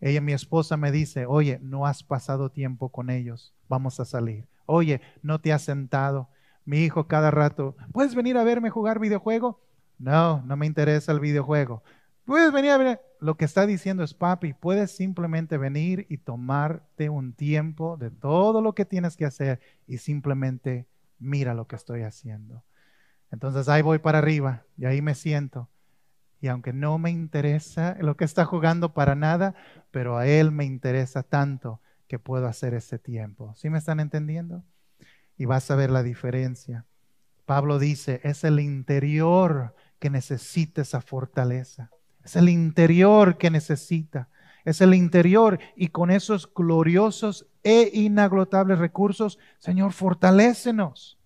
[0.00, 3.54] Ella, mi esposa, me dice, oye, no has pasado tiempo con ellos.
[3.68, 4.48] Vamos a salir.
[4.66, 6.28] Oye, no te has sentado.
[6.64, 9.60] Mi hijo cada rato, ¿puedes venir a verme jugar videojuego?
[10.00, 11.84] No, no me interesa el videojuego.
[12.24, 13.00] Puedes venir a ver.
[13.20, 18.60] Lo que está diciendo es, papi, puedes simplemente venir y tomarte un tiempo de todo
[18.60, 20.86] lo que tienes que hacer y simplemente
[21.18, 22.64] mira lo que estoy haciendo.
[23.30, 25.68] Entonces ahí voy para arriba y ahí me siento.
[26.40, 29.54] Y aunque no me interesa lo que está jugando para nada,
[29.90, 33.54] pero a él me interesa tanto que puedo hacer ese tiempo.
[33.56, 34.64] ¿Sí me están entendiendo?
[35.38, 36.84] Y vas a ver la diferencia.
[37.46, 41.90] Pablo dice, es el interior que necesita esa fortaleza.
[42.24, 44.28] Es el interior que necesita.
[44.64, 51.18] Es el interior y con esos gloriosos e inagotables recursos, Señor, fortalécenos.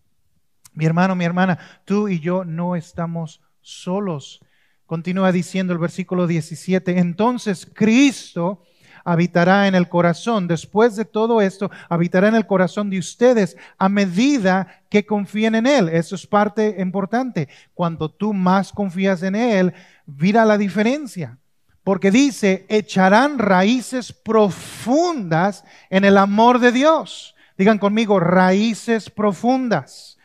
[0.72, 4.40] Mi hermano, mi hermana, tú y yo no estamos solos.
[4.86, 6.98] Continúa diciendo el versículo 17.
[6.98, 8.62] Entonces Cristo
[9.06, 10.48] habitará en el corazón.
[10.48, 15.66] Después de todo esto, habitará en el corazón de ustedes a medida que confíen en
[15.66, 15.88] Él.
[15.88, 17.48] Eso es parte importante.
[17.72, 19.72] Cuando tú más confías en Él,
[20.06, 21.38] mira la diferencia.
[21.84, 27.36] Porque dice, echarán raíces profundas en el amor de Dios.
[27.56, 30.18] Digan conmigo, raíces profundas.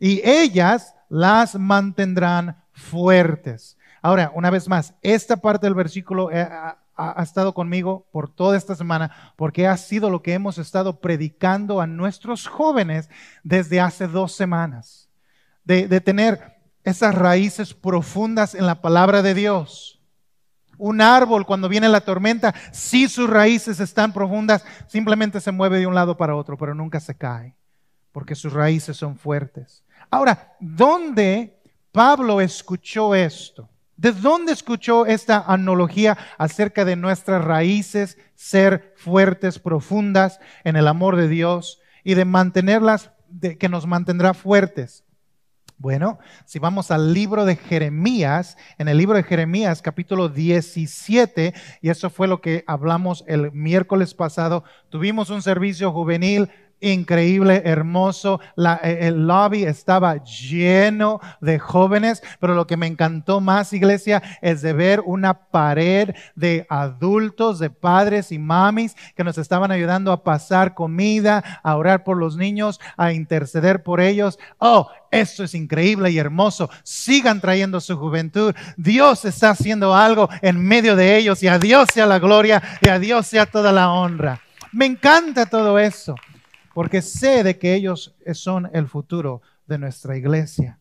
[0.00, 3.76] Y ellas las mantendrán fuertes.
[4.00, 6.48] Ahora, una vez más, esta parte del versículo eh,
[6.96, 11.80] ha, estado conmigo por toda esta semana porque ha sido lo que hemos estado predicando
[11.80, 13.08] a nuestros jóvenes
[13.42, 15.08] desde hace dos semanas.
[15.64, 20.00] De, de tener esas raíces profundas en la palabra de Dios.
[20.78, 25.86] Un árbol cuando viene la tormenta, si sus raíces están profundas, simplemente se mueve de
[25.86, 27.54] un lado para otro, pero nunca se cae,
[28.10, 29.84] porque sus raíces son fuertes.
[30.10, 31.60] Ahora, ¿dónde
[31.92, 33.68] Pablo escuchó esto?
[34.02, 41.14] ¿De dónde escuchó esta analogía acerca de nuestras raíces ser fuertes, profundas en el amor
[41.14, 43.12] de Dios y de mantenerlas
[43.60, 45.04] que nos mantendrá fuertes.
[45.78, 51.88] Bueno, si vamos al libro de Jeremías, en el libro de Jeremías capítulo 17, y
[51.88, 56.50] eso fue lo que hablamos el miércoles pasado, tuvimos un servicio juvenil
[56.82, 58.40] increíble, hermoso.
[58.56, 64.62] Eh, el lobby estaba lleno de jóvenes, pero lo que me encantó más, iglesia, es
[64.62, 70.24] de ver una pared de adultos, de padres y mamis que nos estaban ayudando a
[70.24, 74.38] pasar comida, a orar por los niños, a interceder por ellos.
[74.58, 76.70] Oh, esto es increíble y hermoso.
[76.82, 78.54] Sigan trayendo su juventud.
[78.76, 82.88] Dios está haciendo algo en medio de ellos y a Dios sea la gloria y
[82.88, 84.40] a Dios sea toda la honra.
[84.72, 86.14] Me encanta todo eso
[86.74, 90.78] porque sé de que ellos son el futuro de nuestra iglesia.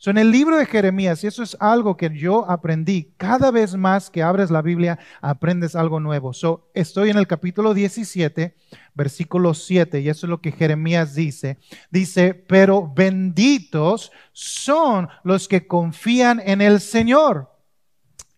[0.00, 3.74] So, en el libro de Jeremías, y eso es algo que yo aprendí, cada vez
[3.74, 6.32] más que abres la Biblia, aprendes algo nuevo.
[6.32, 8.54] So, estoy en el capítulo 17,
[8.94, 11.58] versículo 7, y eso es lo que Jeremías dice.
[11.90, 17.50] Dice, pero benditos son los que confían en el Señor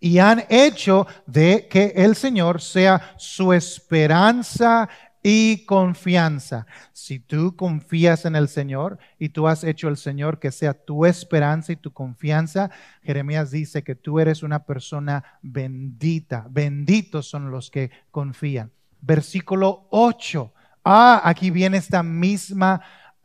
[0.00, 4.88] y han hecho de que el Señor sea su esperanza
[5.22, 6.66] y confianza.
[6.92, 11.04] Si tú confías en el Señor y tú has hecho el Señor que sea tu
[11.04, 12.70] esperanza y tu confianza,
[13.02, 16.46] Jeremías dice que tú eres una persona bendita.
[16.50, 18.72] Benditos son los que confían.
[19.00, 20.52] Versículo 8.
[20.84, 22.80] Ah, aquí viene esta misma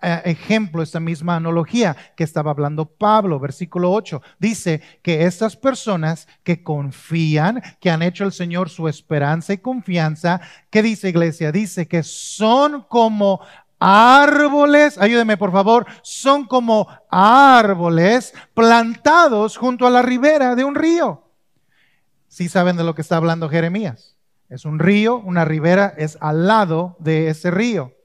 [0.06, 4.22] ejemplo, esta misma analogía que estaba hablando Pablo, versículo 8.
[4.40, 10.42] Dice que estas personas que confían, que han hecho el Señor su esperanza y confianza,
[10.70, 11.52] ¿qué dice iglesia?
[11.52, 13.42] Dice que son como
[13.80, 21.24] árboles, ayúdeme por favor, son como árboles plantados junto a la ribera de un río.
[22.28, 24.18] Si saben de lo que está hablando Jeremías.
[24.50, 27.96] Es un río, una ribera es al lado de ese río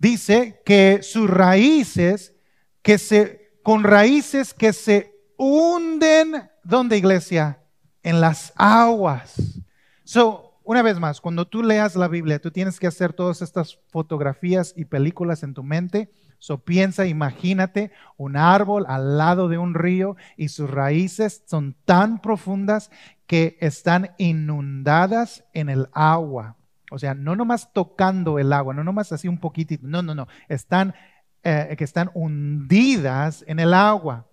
[0.00, 2.34] dice que sus raíces,
[2.82, 7.62] que se, con raíces que se hunden, ¿dónde iglesia?
[8.02, 9.60] En las aguas.
[10.02, 13.78] So, una vez más, cuando tú leas la Biblia, tú tienes que hacer todas estas
[13.88, 16.10] fotografías y películas en tu mente.
[16.38, 22.22] So piensa, imagínate un árbol al lado de un río y sus raíces son tan
[22.22, 22.90] profundas
[23.26, 26.56] que están inundadas en el agua.
[26.90, 30.28] O sea, no nomás tocando el agua, no nomás así un poquitito, no, no, no,
[30.48, 30.94] están,
[31.42, 34.26] eh, que están hundidas en el agua.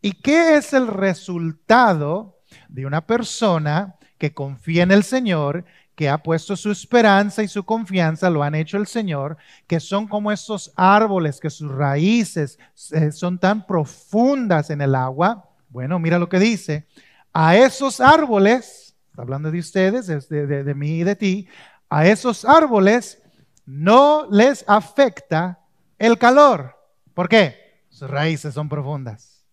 [0.00, 6.18] ¿Y qué es el resultado de una persona que confía en el Señor, que ha
[6.18, 10.72] puesto su esperanza y su confianza, lo han hecho el Señor, que son como estos
[10.74, 12.58] árboles, que sus raíces
[12.92, 15.50] eh, son tan profundas en el agua?
[15.68, 16.86] Bueno, mira lo que dice.
[17.32, 21.48] A esos árboles, hablando de ustedes, de, de mí y de ti,
[21.92, 23.22] a esos árboles
[23.66, 25.60] no les afecta
[25.98, 26.74] el calor.
[27.12, 27.84] ¿Por qué?
[27.90, 29.44] Sus raíces son profundas.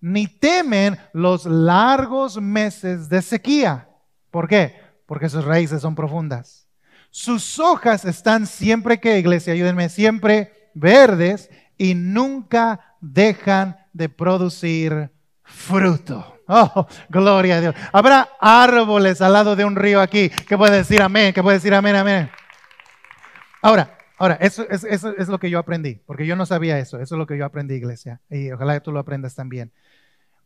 [0.00, 3.88] Ni temen los largos meses de sequía.
[4.32, 4.74] ¿Por qué?
[5.06, 6.66] Porque sus raíces son profundas.
[7.10, 15.12] Sus hojas están siempre que, iglesia, ayúdenme, siempre verdes y nunca dejan de producir
[15.44, 16.37] fruto.
[16.48, 17.74] Oh, gloria a Dios.
[17.92, 20.30] Habrá árboles al lado de un río aquí.
[20.30, 21.34] ¿Qué puede decir amén?
[21.34, 22.30] ¿Qué puede decir amén, amén?
[23.60, 27.00] Ahora, ahora, eso, es lo que yo aprendí, porque yo no sabía eso.
[27.00, 28.22] Eso es lo que yo aprendí, iglesia.
[28.30, 29.72] Y ojalá que tú lo aprendas también.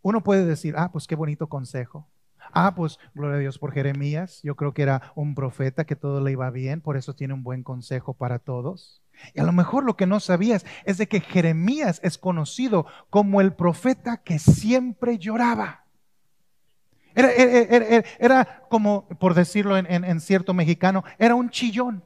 [0.03, 2.09] Uno puede decir, ah, pues qué bonito consejo.
[2.53, 4.41] Ah, pues gloria a Dios por Jeremías.
[4.43, 7.45] Yo creo que era un profeta que todo le iba bien, por eso tiene un
[7.45, 9.03] buen consejo para todos.
[9.35, 13.41] Y a lo mejor lo que no sabías es de que Jeremías es conocido como
[13.41, 15.82] el profeta que siempre lloraba.
[17.15, 22.03] Era, como, por decirlo en, cierto mexicano, era un chillón.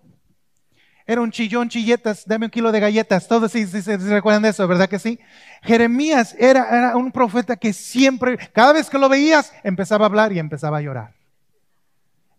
[1.08, 3.28] Era un chillón, chilletas, dame un kilo de galletas.
[3.28, 5.20] Todos sí, se recuerdan de eso, ¿verdad que sí?
[5.62, 10.32] Jeremías era, era un profeta que siempre, cada vez que lo veías, empezaba a hablar
[10.32, 11.16] y empezaba a llorar.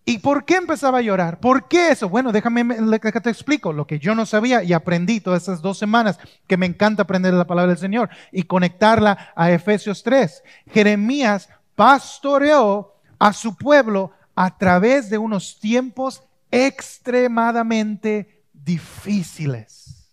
[0.10, 1.42] ¿Y por qué empezaba a llorar?
[1.42, 2.08] ¿Por qué eso?
[2.08, 2.66] Bueno, déjame
[3.02, 6.56] que te explico lo que yo no sabía y aprendí todas esas dos semanas, que
[6.56, 10.44] me encanta aprender la palabra del Señor y conectarla a Efesios 3.
[10.72, 20.12] Jeremías pastoreó a su pueblo a través de unos tiempos extremadamente difíciles.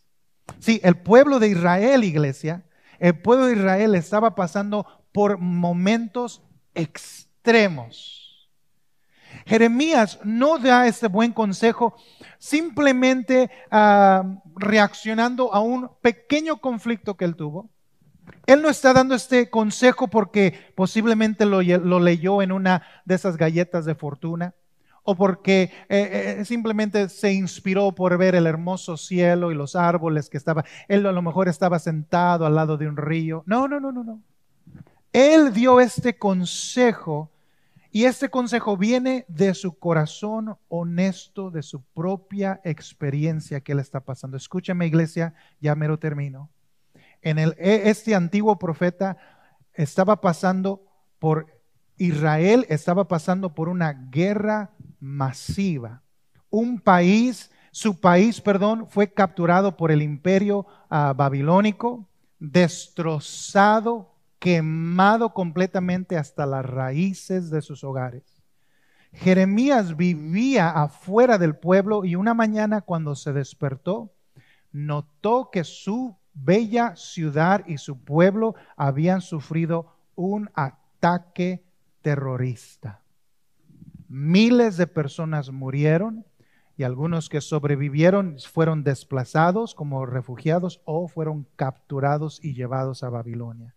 [0.60, 2.66] Sí, el pueblo de Israel, iglesia,
[2.98, 6.42] el pueblo de Israel estaba pasando por momentos
[6.74, 8.50] extremos.
[9.46, 11.96] Jeremías no da ese buen consejo
[12.38, 14.22] simplemente ah,
[14.56, 17.70] reaccionando a un pequeño conflicto que él tuvo.
[18.46, 21.60] Él no está dando este consejo porque posiblemente lo,
[22.00, 24.54] leyó en una de esas galletas de fortuna
[25.02, 30.30] o porque eh, eh, simplemente se inspiró por ver el hermoso cielo y los árboles
[30.30, 30.64] que estaba.
[30.88, 33.42] Él a lo mejor estaba sentado al lado de un río.
[33.46, 34.22] No, no, no, no, no.
[35.12, 37.30] Él dio este consejo
[37.90, 44.00] y este consejo viene de su corazón honesto, de su propia experiencia que él está
[44.00, 44.36] pasando.
[44.36, 46.50] Escúchame, iglesia, ya me lo termino.
[47.24, 49.16] En el, e, este antiguo profeta
[49.72, 50.82] estaba pasando
[51.18, 51.46] por
[51.96, 56.02] Israel, estaba pasando por una guerra masiva.
[56.50, 62.06] Un país, su país, perdón, fue capturado por el imperio ah, babilónico,
[62.38, 68.42] destrozado, quemado completamente hasta las raíces de sus hogares.
[69.14, 74.12] Jeremías vivía afuera del pueblo y una mañana cuando se despertó,
[74.72, 81.64] notó que su bella ciudad y su pueblo habían sufrido un ataque
[82.02, 83.02] terrorista.
[84.08, 86.24] Miles de personas murieron
[86.76, 93.74] y algunos que sobrevivieron fueron desplazados como refugiados o fueron capturados y llevados a Babilonia.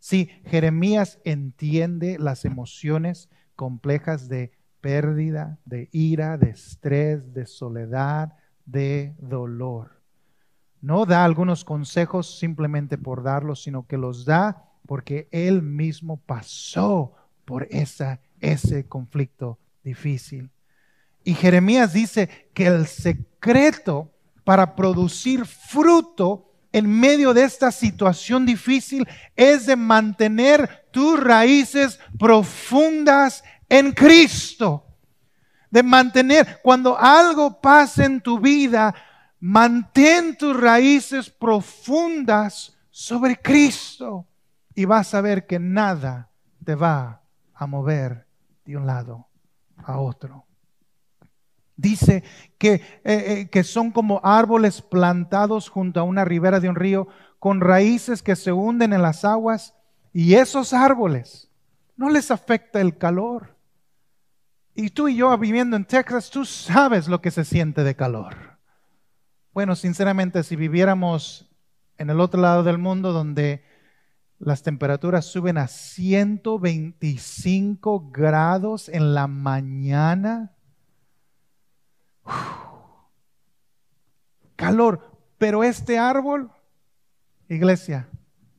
[0.00, 8.34] Sí, Jeremías entiende las emociones complejas de pérdida, de ira, de estrés, de soledad,
[8.66, 9.93] de dolor.
[10.84, 17.14] No da algunos consejos simplemente por darlos, sino que los da porque él mismo pasó
[17.46, 20.50] por esa, ese conflicto difícil.
[21.24, 24.12] Y Jeremías dice que el secreto
[24.44, 33.42] para producir fruto en medio de esta situación difícil es de mantener tus raíces profundas
[33.70, 34.84] en Cristo.
[35.70, 38.94] De mantener, cuando algo pasa en tu vida,
[39.44, 44.26] mantén tus raíces profundas sobre Cristo
[44.74, 46.30] y vas a ver que nada
[46.64, 47.20] te va
[47.52, 48.26] a mover
[48.64, 49.28] de un lado
[49.84, 50.46] a otro.
[51.76, 52.24] Dice
[52.56, 57.06] que, eh, eh, que son como árboles plantados junto a una ribera de un río
[57.38, 59.74] con raíces que se hunden en las aguas
[60.14, 61.50] y esos árboles
[61.98, 63.54] no les afecta el calor.
[64.74, 68.53] Y tú y yo viviendo en Texas, tú sabes lo que se siente de calor.
[69.54, 71.48] Bueno, sinceramente, si viviéramos
[71.96, 73.62] en el otro lado del mundo donde
[74.40, 80.50] las temperaturas suben a 125 grados en la mañana.
[84.56, 85.12] calor.
[85.38, 86.50] Pero este árbol,
[87.48, 88.08] iglesia,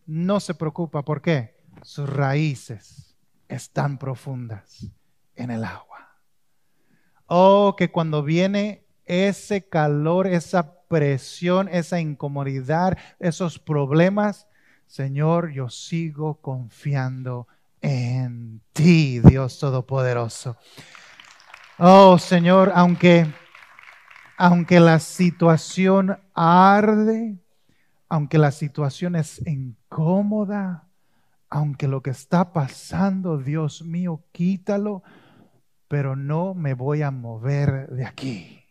[0.06, 1.04] no se preocupa.
[1.04, 1.58] ¿Por qué?
[1.82, 3.18] Sus raíces
[3.50, 4.88] están profundas
[5.36, 6.20] en el agua.
[7.26, 14.48] Oh, que cuando viene ese calor, esa presión, esa incomodidad, esos problemas,
[14.88, 17.48] Señor, yo sigo confiando
[17.82, 20.58] en ti, Dios Todopoderoso.
[21.78, 23.28] Oh, Señor, aunque,
[24.38, 27.38] aunque la situación arde,
[28.08, 30.88] aunque la situación es incómoda,
[31.50, 35.04] aunque lo que está pasando, Dios mío, quítalo,
[35.88, 38.65] pero no me voy a mover de aquí,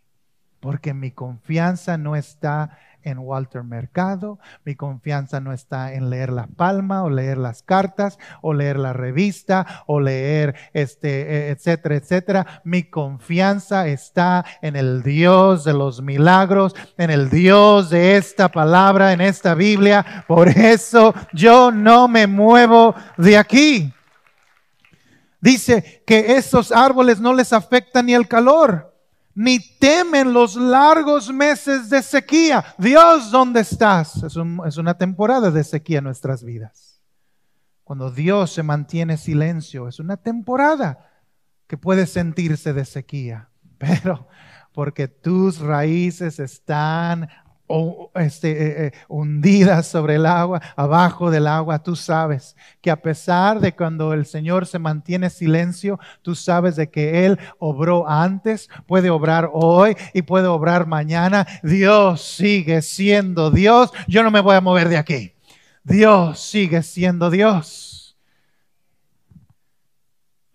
[0.65, 6.47] porque mi confianza no está en Walter Mercado, mi confianza no está en leer la
[6.47, 12.63] palma o leer las cartas o leer la revista o leer este, e, etcétera, etcétera.
[12.65, 19.13] Mi confianza está en el Dios de los milagros, en el Dios de esta palabra,
[19.13, 20.25] en esta Biblia.
[20.27, 23.93] Por eso yo no me muevo de aquí.
[25.43, 28.94] Dice que esos árboles no les afecta ni el calor
[29.35, 32.65] ni temen los largos meses de sequía.
[32.79, 34.23] Dios, ¿dónde estás?
[34.23, 37.03] Es, una temporada de sequía en nuestras vidas.
[37.83, 41.11] Cuando Dios se mantiene silencio, es una temporada
[41.67, 43.51] que puede sentirse de sequía.
[43.79, 44.29] Pero
[44.73, 47.29] porque tus raíces están
[47.67, 53.01] o este, eh, eh, hundidas sobre el agua, abajo del agua, tú sabes que a
[53.01, 58.69] pesar de cuando el Señor se mantiene silencio, tú sabes de que Él obró antes,
[58.87, 61.47] puede obrar hoy y puede obrar mañana.
[61.63, 63.93] Dios sigue siendo Dios.
[64.07, 65.35] Yo no me voy a mover de aquí.
[65.83, 68.19] Dios sigue siendo Dios.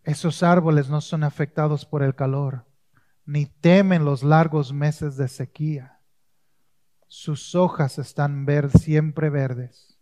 [0.03, 2.65] Esos árboles no son afectados por el calor,
[3.25, 5.98] ni temen los largos meses de sequía
[7.09, 9.97] sus hojas están ver, siempre verdes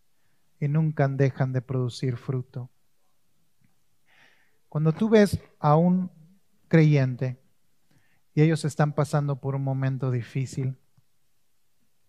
[0.59, 2.69] y nunca dejan de producir fruto.
[4.67, 6.11] Cuando tú ves a un
[6.67, 7.41] creyente
[8.35, 10.77] y ellos están pasando por un momento difícil,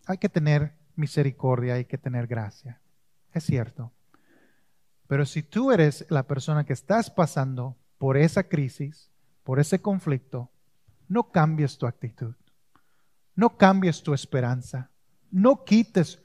[0.04, 2.80] hay que tener misericordia, hay que tener gracia.
[3.32, 3.92] Es cierto.
[5.06, 9.12] Pero si tú eres la persona que estás pasando por esa crisis,
[9.44, 10.50] por ese conflicto,
[11.06, 12.34] no cambies tu actitud,
[13.38, 14.90] no cambies tu esperanza,
[15.30, 16.20] no quites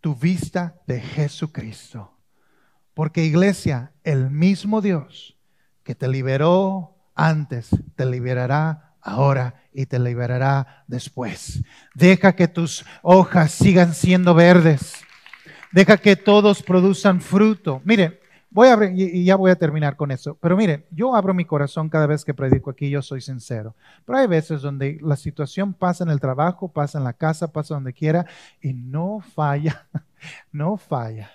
[0.00, 2.16] tu vista de Jesucristo.
[2.94, 5.36] Porque iglesia, el mismo Dios
[5.82, 11.64] que te liberó antes, te liberará ahora y te liberará después.
[11.96, 14.94] Deja que tus hojas sigan siendo verdes.
[15.72, 17.82] Deja que todos produzcan fruto.
[17.84, 18.21] Mire,
[18.52, 20.36] voy a y ya voy a terminar con eso.
[20.40, 23.74] Pero mire, yo abro mi corazón cada vez que predico aquí, yo soy sincero.
[24.04, 27.74] Pero hay veces donde la situación pasa en el trabajo, pasa en la casa, pasa
[27.74, 28.26] donde quiera
[28.60, 29.88] y no falla,
[30.52, 31.30] no falla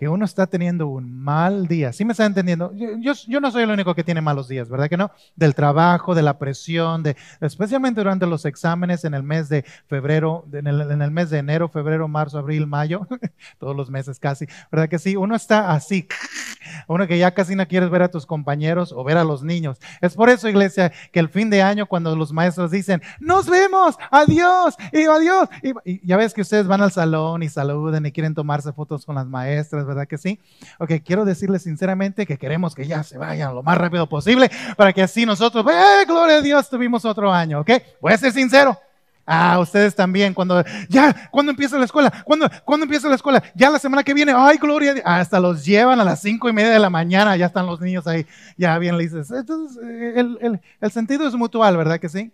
[0.00, 1.92] que uno está teniendo un mal día.
[1.92, 2.72] ¿Sí me está entendiendo?
[2.74, 5.10] Yo, no soy el único que tiene malos días, ¿verdad que no?
[5.36, 10.46] Del trabajo, de la presión, de, especialmente durante los exámenes en el mes de febrero,
[10.54, 13.06] en el, mes de enero, febrero, marzo, abril, mayo,
[13.58, 15.16] todos los meses casi, ¿verdad que sí?
[15.16, 16.08] Uno está así,
[16.88, 19.76] uno que ya casi no quieres ver a tus compañeros o ver a los niños.
[20.00, 23.98] Es por eso, iglesia, que el fin de año cuando los maestros dicen, nos vemos,
[24.10, 25.50] adiós, y adiós,
[25.84, 29.16] y ya ves que ustedes van al salón y saluden y quieren tomarse fotos con
[29.16, 30.40] las maestras, ¿verdad que sí?
[30.78, 34.92] Ok, quiero decirles sinceramente que queremos que ya se vayan lo más rápido posible para
[34.92, 36.70] que así nosotros, ¡eh, gloria a Dios!
[36.70, 37.70] Tuvimos otro año, ¿ok?
[38.00, 38.78] Voy a ser sincero.
[39.26, 42.10] Ah, ustedes también, cuando, ya, cuando empieza la escuela?
[42.24, 43.42] cuando cuando empieza la escuela?
[43.54, 45.06] Ya la semana que viene, ay, gloria a Dios.
[45.06, 48.06] Hasta los llevan a las cinco y media de la mañana, ya están los niños
[48.06, 48.26] ahí,
[48.56, 49.30] ya bien dices.
[49.30, 49.78] Entonces,
[50.16, 52.32] el, el, sentido es mutual, ¿verdad que sí?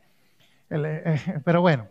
[0.71, 1.87] Eh, eh, pero bueno,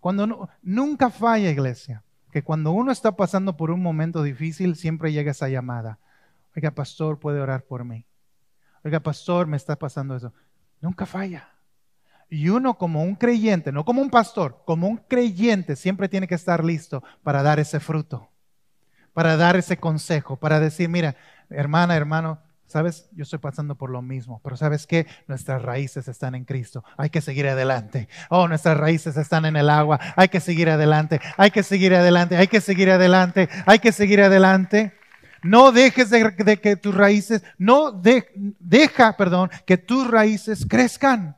[0.00, 2.02] cuando nunca falla, iglesia
[2.32, 5.98] que cuando uno está pasando por un momento difícil, siempre llega esa llamada.
[6.56, 8.06] Oiga, pastor, puede orar por mí.
[8.82, 10.32] Oiga, pastor, me está pasando eso.
[10.80, 11.50] Nunca falla.
[12.30, 16.34] Y uno como un creyente, no como un pastor, como un creyente, siempre tiene que
[16.34, 18.30] estar listo para dar ese fruto,
[19.12, 21.14] para dar ese consejo, para decir, mira,
[21.50, 22.40] hermana, hermano,
[22.72, 26.82] Sabes, yo estoy pasando por lo mismo, pero sabes que nuestras raíces están en Cristo.
[26.96, 28.08] Hay que seguir adelante.
[28.30, 30.00] Oh, nuestras raíces están en el agua.
[30.16, 31.20] Hay que seguir adelante.
[31.36, 32.34] Hay que seguir adelante.
[32.34, 33.50] Hay que seguir adelante.
[33.66, 34.94] Hay que seguir adelante.
[35.42, 41.36] No dejes de, que tus raíces, no deja, perdón, que tus raíces crezcan.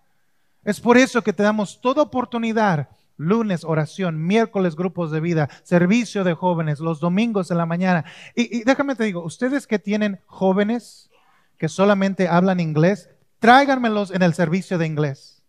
[0.62, 6.24] Es por eso que te damos toda oportunidad lunes oración, miércoles grupos de vida, servicio
[6.24, 8.04] de jóvenes, los domingos en la mañana.
[8.34, 11.10] Y, déjame te digo, ustedes que tienen jóvenes,
[11.58, 15.42] que solamente hablan inglés, tráiganmelos en el servicio de inglés.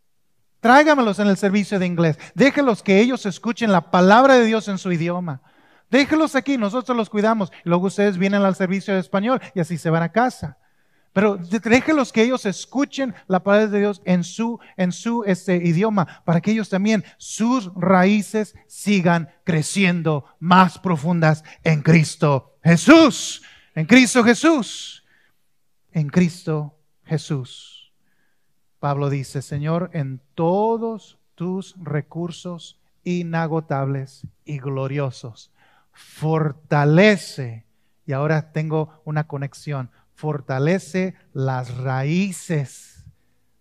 [0.60, 2.18] Tráiganmelos en el servicio de inglés.
[2.34, 5.42] Déjenlos que ellos escuchen la palabra de Dios en su idioma.
[5.92, 7.52] Déjenlos aquí, nosotros los cuidamos.
[7.64, 10.58] Y luego ustedes vienen al servicio de español y así se van a casa.
[11.14, 16.24] Pero déjenlos que ellos escuchen la palabra de Dios en su, en su este, idioma,
[16.26, 23.44] para que ellos también, sus raíces sigan creciendo más profundas en Cristo Jesús.
[23.76, 25.05] En Cristo Jesús
[25.96, 27.94] en Cristo Jesús.
[28.80, 35.52] Pablo dice, Señor, en todos tus recursos inagotables y gloriosos,
[35.94, 37.66] fortalece,
[38.06, 43.06] y ahora tengo una conexión, fortalece las raíces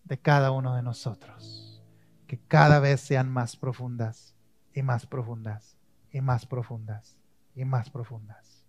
[0.03, 1.85] de cada uno de nosotros,
[2.27, 4.35] que cada vez sean más profundas
[4.75, 5.77] y más profundas
[6.11, 7.17] y más profundas
[7.55, 8.67] y más profundas.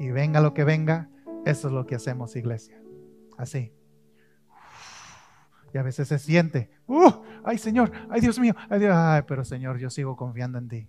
[0.00, 1.08] Y venga lo que venga,
[1.46, 2.80] eso es lo que hacemos, iglesia.
[3.36, 3.72] Así.
[5.74, 7.10] Y a veces se siente, ¡uh!
[7.44, 7.90] ¡Ay, Señor!
[8.08, 8.54] ¡Ay, Dios mío!
[8.70, 8.94] ¡Ay, Dios!
[8.94, 10.88] ay, pero Señor, yo sigo confiando en ti!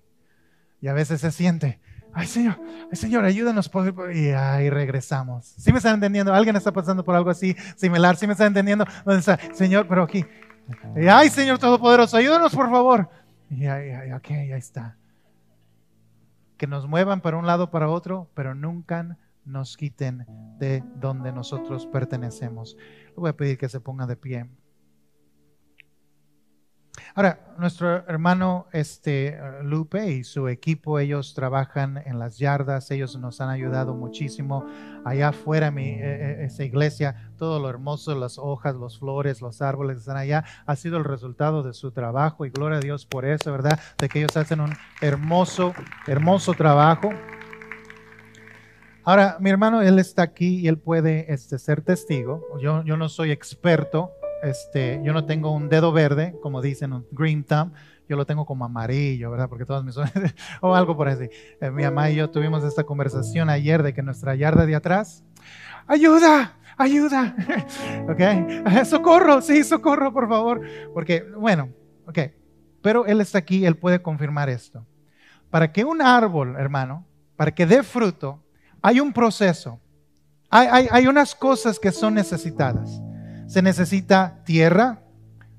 [0.79, 1.79] Y a veces se siente,
[2.13, 2.59] ¡ay, Señor!
[2.91, 3.71] ¡Ay, Señor, ayúdanos!
[4.13, 5.45] Y ahí regresamos.
[5.57, 6.31] ¿Sí me están entendiendo?
[6.35, 8.15] ¿Alguien está pasando por algo así similar?
[8.15, 8.85] ¿Sí me están entendiendo?
[9.03, 9.39] ¿Dónde está?
[9.55, 10.23] Señor, pero aquí.
[11.11, 12.17] ¡Ay, Señor Todopoderoso!
[12.17, 13.09] ¡Ayúdanos, por favor!
[13.49, 14.97] Y ahí, ok, ahí está.
[16.57, 20.25] Que nos muevan para un lado, para otro, pero nunca nos quiten
[20.57, 22.75] de donde nosotros pertenecemos.
[23.07, 24.49] Le voy a pedir que se ponga de pie.
[27.13, 33.39] Ahora, nuestro hermano este, Lupe y su equipo, ellos trabajan en las yardas, ellos nos
[33.39, 34.65] han ayudado muchísimo.
[35.05, 39.61] Allá afuera, mi, eh, eh, esa iglesia, todo lo hermoso, las hojas, los flores, los
[39.61, 43.05] árboles que están allá, ha sido el resultado de su trabajo y gloria a Dios
[43.05, 43.79] por eso, ¿verdad?
[43.97, 45.73] De que ellos hacen un hermoso,
[46.07, 47.11] hermoso trabajo.
[49.07, 52.43] Ahora, mi hermano, él está aquí y él puede este, ser testigo.
[52.59, 57.05] Yo, yo no soy experto, este, yo no tengo un dedo verde, como dicen, un
[57.11, 57.71] green thumb.
[58.09, 59.47] Yo lo tengo como amarillo, ¿verdad?
[59.47, 59.95] Porque todos mis
[60.61, 61.29] o algo por así.
[61.61, 65.23] Eh, mi mamá y yo tuvimos esta conversación ayer de que nuestra yarda de atrás,
[65.85, 67.35] ayuda, ayuda,
[68.09, 68.85] ¿ok?
[68.85, 70.61] Socorro, sí, socorro, por favor.
[70.95, 71.69] Porque, bueno,
[72.07, 72.19] ok,
[72.81, 74.83] pero él está aquí, él puede confirmar esto.
[75.51, 78.41] Para que un árbol, hermano, para que dé fruto,
[78.85, 79.79] hay un proceso.
[80.51, 83.01] Hay, unas cosas que son necesitadas.
[83.47, 85.01] Se necesita tierra,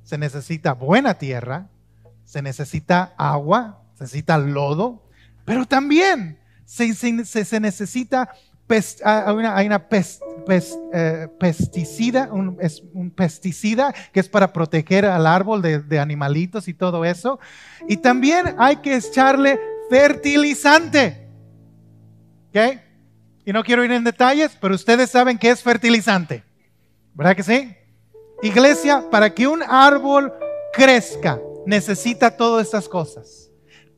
[0.04, 1.68] se necesita buena tierra,
[2.24, 5.08] se necesita agua, se necesita lodo,
[5.44, 6.86] pero también se,
[7.60, 8.30] necesita
[9.04, 9.88] hay una,
[10.92, 16.74] eh, pesticida, un, es un pesticida que es para proteger al árbol de, animalitos y
[16.74, 17.40] todo eso.
[17.88, 19.58] Y también hay que echarle
[19.90, 21.26] fertilizante.
[22.50, 22.85] ¿Ok?
[23.46, 26.42] Y no quiero ir en detalles, pero ustedes saben que es fertilizante.
[27.14, 27.76] ¿Verdad que sí?
[28.42, 30.32] Iglesia, para que un árbol
[30.72, 33.48] crezca, necesita todas estas cosas.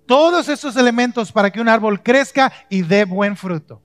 [0.06, 3.80] Todos esos elementos para que un árbol crezca y dé buen fruto.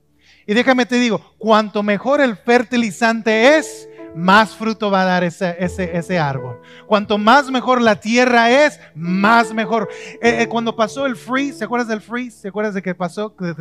[0.45, 5.55] Y déjame te digo, cuanto mejor el fertilizante es, más fruto va a dar ese,
[5.59, 6.61] ese, árbol.
[6.87, 9.89] Cuanto más mejor la tierra es, más mejor.
[10.21, 12.41] Eh, eh, cuando pasó el freeze, ¿se acuerdas del freeze?
[12.41, 13.35] ¿Se acuerdas de que pasó?
[13.35, 13.53] Que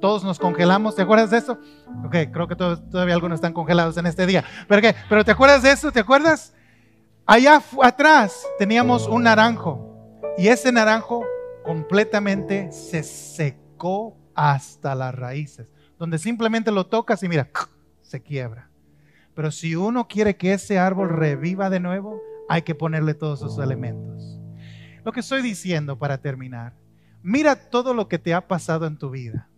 [0.00, 1.58] todos nos congelamos, ¿te acuerdas de eso?
[2.04, 4.44] Ok, creo que todavía algunos están congelados en este día.
[4.66, 4.94] ¿Pero qué?
[5.08, 5.92] ¿Pero te acuerdas de eso?
[5.92, 6.54] ¿Te acuerdas?
[7.26, 11.24] Allá atrás teníamos un naranjo y ese naranjo
[11.62, 17.48] completamente se secó hasta las raíces, donde simplemente lo tocas y mira,
[18.02, 18.69] se quiebra.
[19.34, 23.58] Pero si uno quiere que ese árbol reviva de nuevo, hay que ponerle todos esos
[23.58, 24.40] elementos.
[25.04, 26.74] Lo que estoy diciendo para terminar,
[27.22, 29.48] mira todo lo que te ha pasado en tu vida.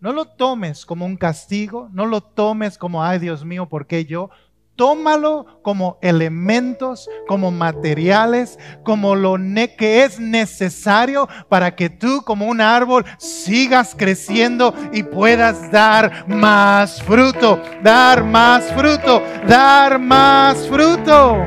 [0.00, 4.04] No lo tomes como un castigo, no lo tomes como, ay Dios mío, ¿por qué
[4.04, 4.30] yo?
[4.78, 9.36] Tómalo como elementos, como materiales, como lo
[9.76, 17.02] que es necesario para que tú como un árbol sigas creciendo y puedas dar más
[17.02, 21.44] fruto, dar más fruto, dar más fruto.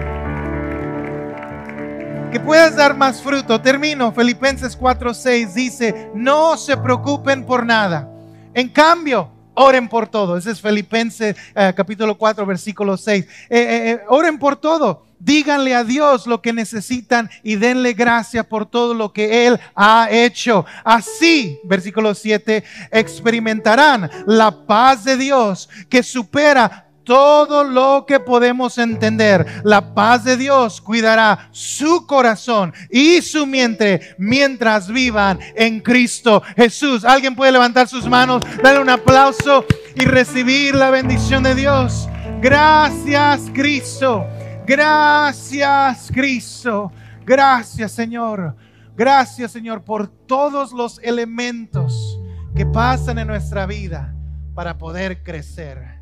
[2.34, 3.62] Que puedas dar más fruto.
[3.62, 4.12] Termino.
[4.12, 8.10] Filipenses 4:6 dice, no se preocupen por nada.
[8.54, 10.38] En cambio, Oren por todo.
[10.38, 13.26] Ese es Filipenses eh, capítulo 4, versículo 6.
[13.26, 15.06] Eh, eh, oren por todo.
[15.20, 20.08] Díganle a Dios lo que necesitan y denle gracia por todo lo que Él ha
[20.10, 20.66] hecho.
[20.84, 29.46] Así, versículo 7, experimentarán la paz de Dios que supera todo lo que podemos entender.
[29.64, 37.04] La paz de Dios cuidará su corazón y su mente mientras vivan en Cristo Jesús.
[37.06, 42.08] ¿Alguien puede levantar sus manos, darle un aplauso y recibir la bendición de Dios?
[42.42, 44.26] Gracias Cristo.
[44.66, 46.92] Gracias Cristo.
[47.26, 48.56] Gracias Señor.
[48.96, 52.20] Gracias Señor por todos los elementos
[52.56, 54.14] que pasan en nuestra vida
[54.54, 56.01] para poder crecer.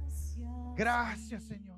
[0.79, 1.68] Gracias, Señor.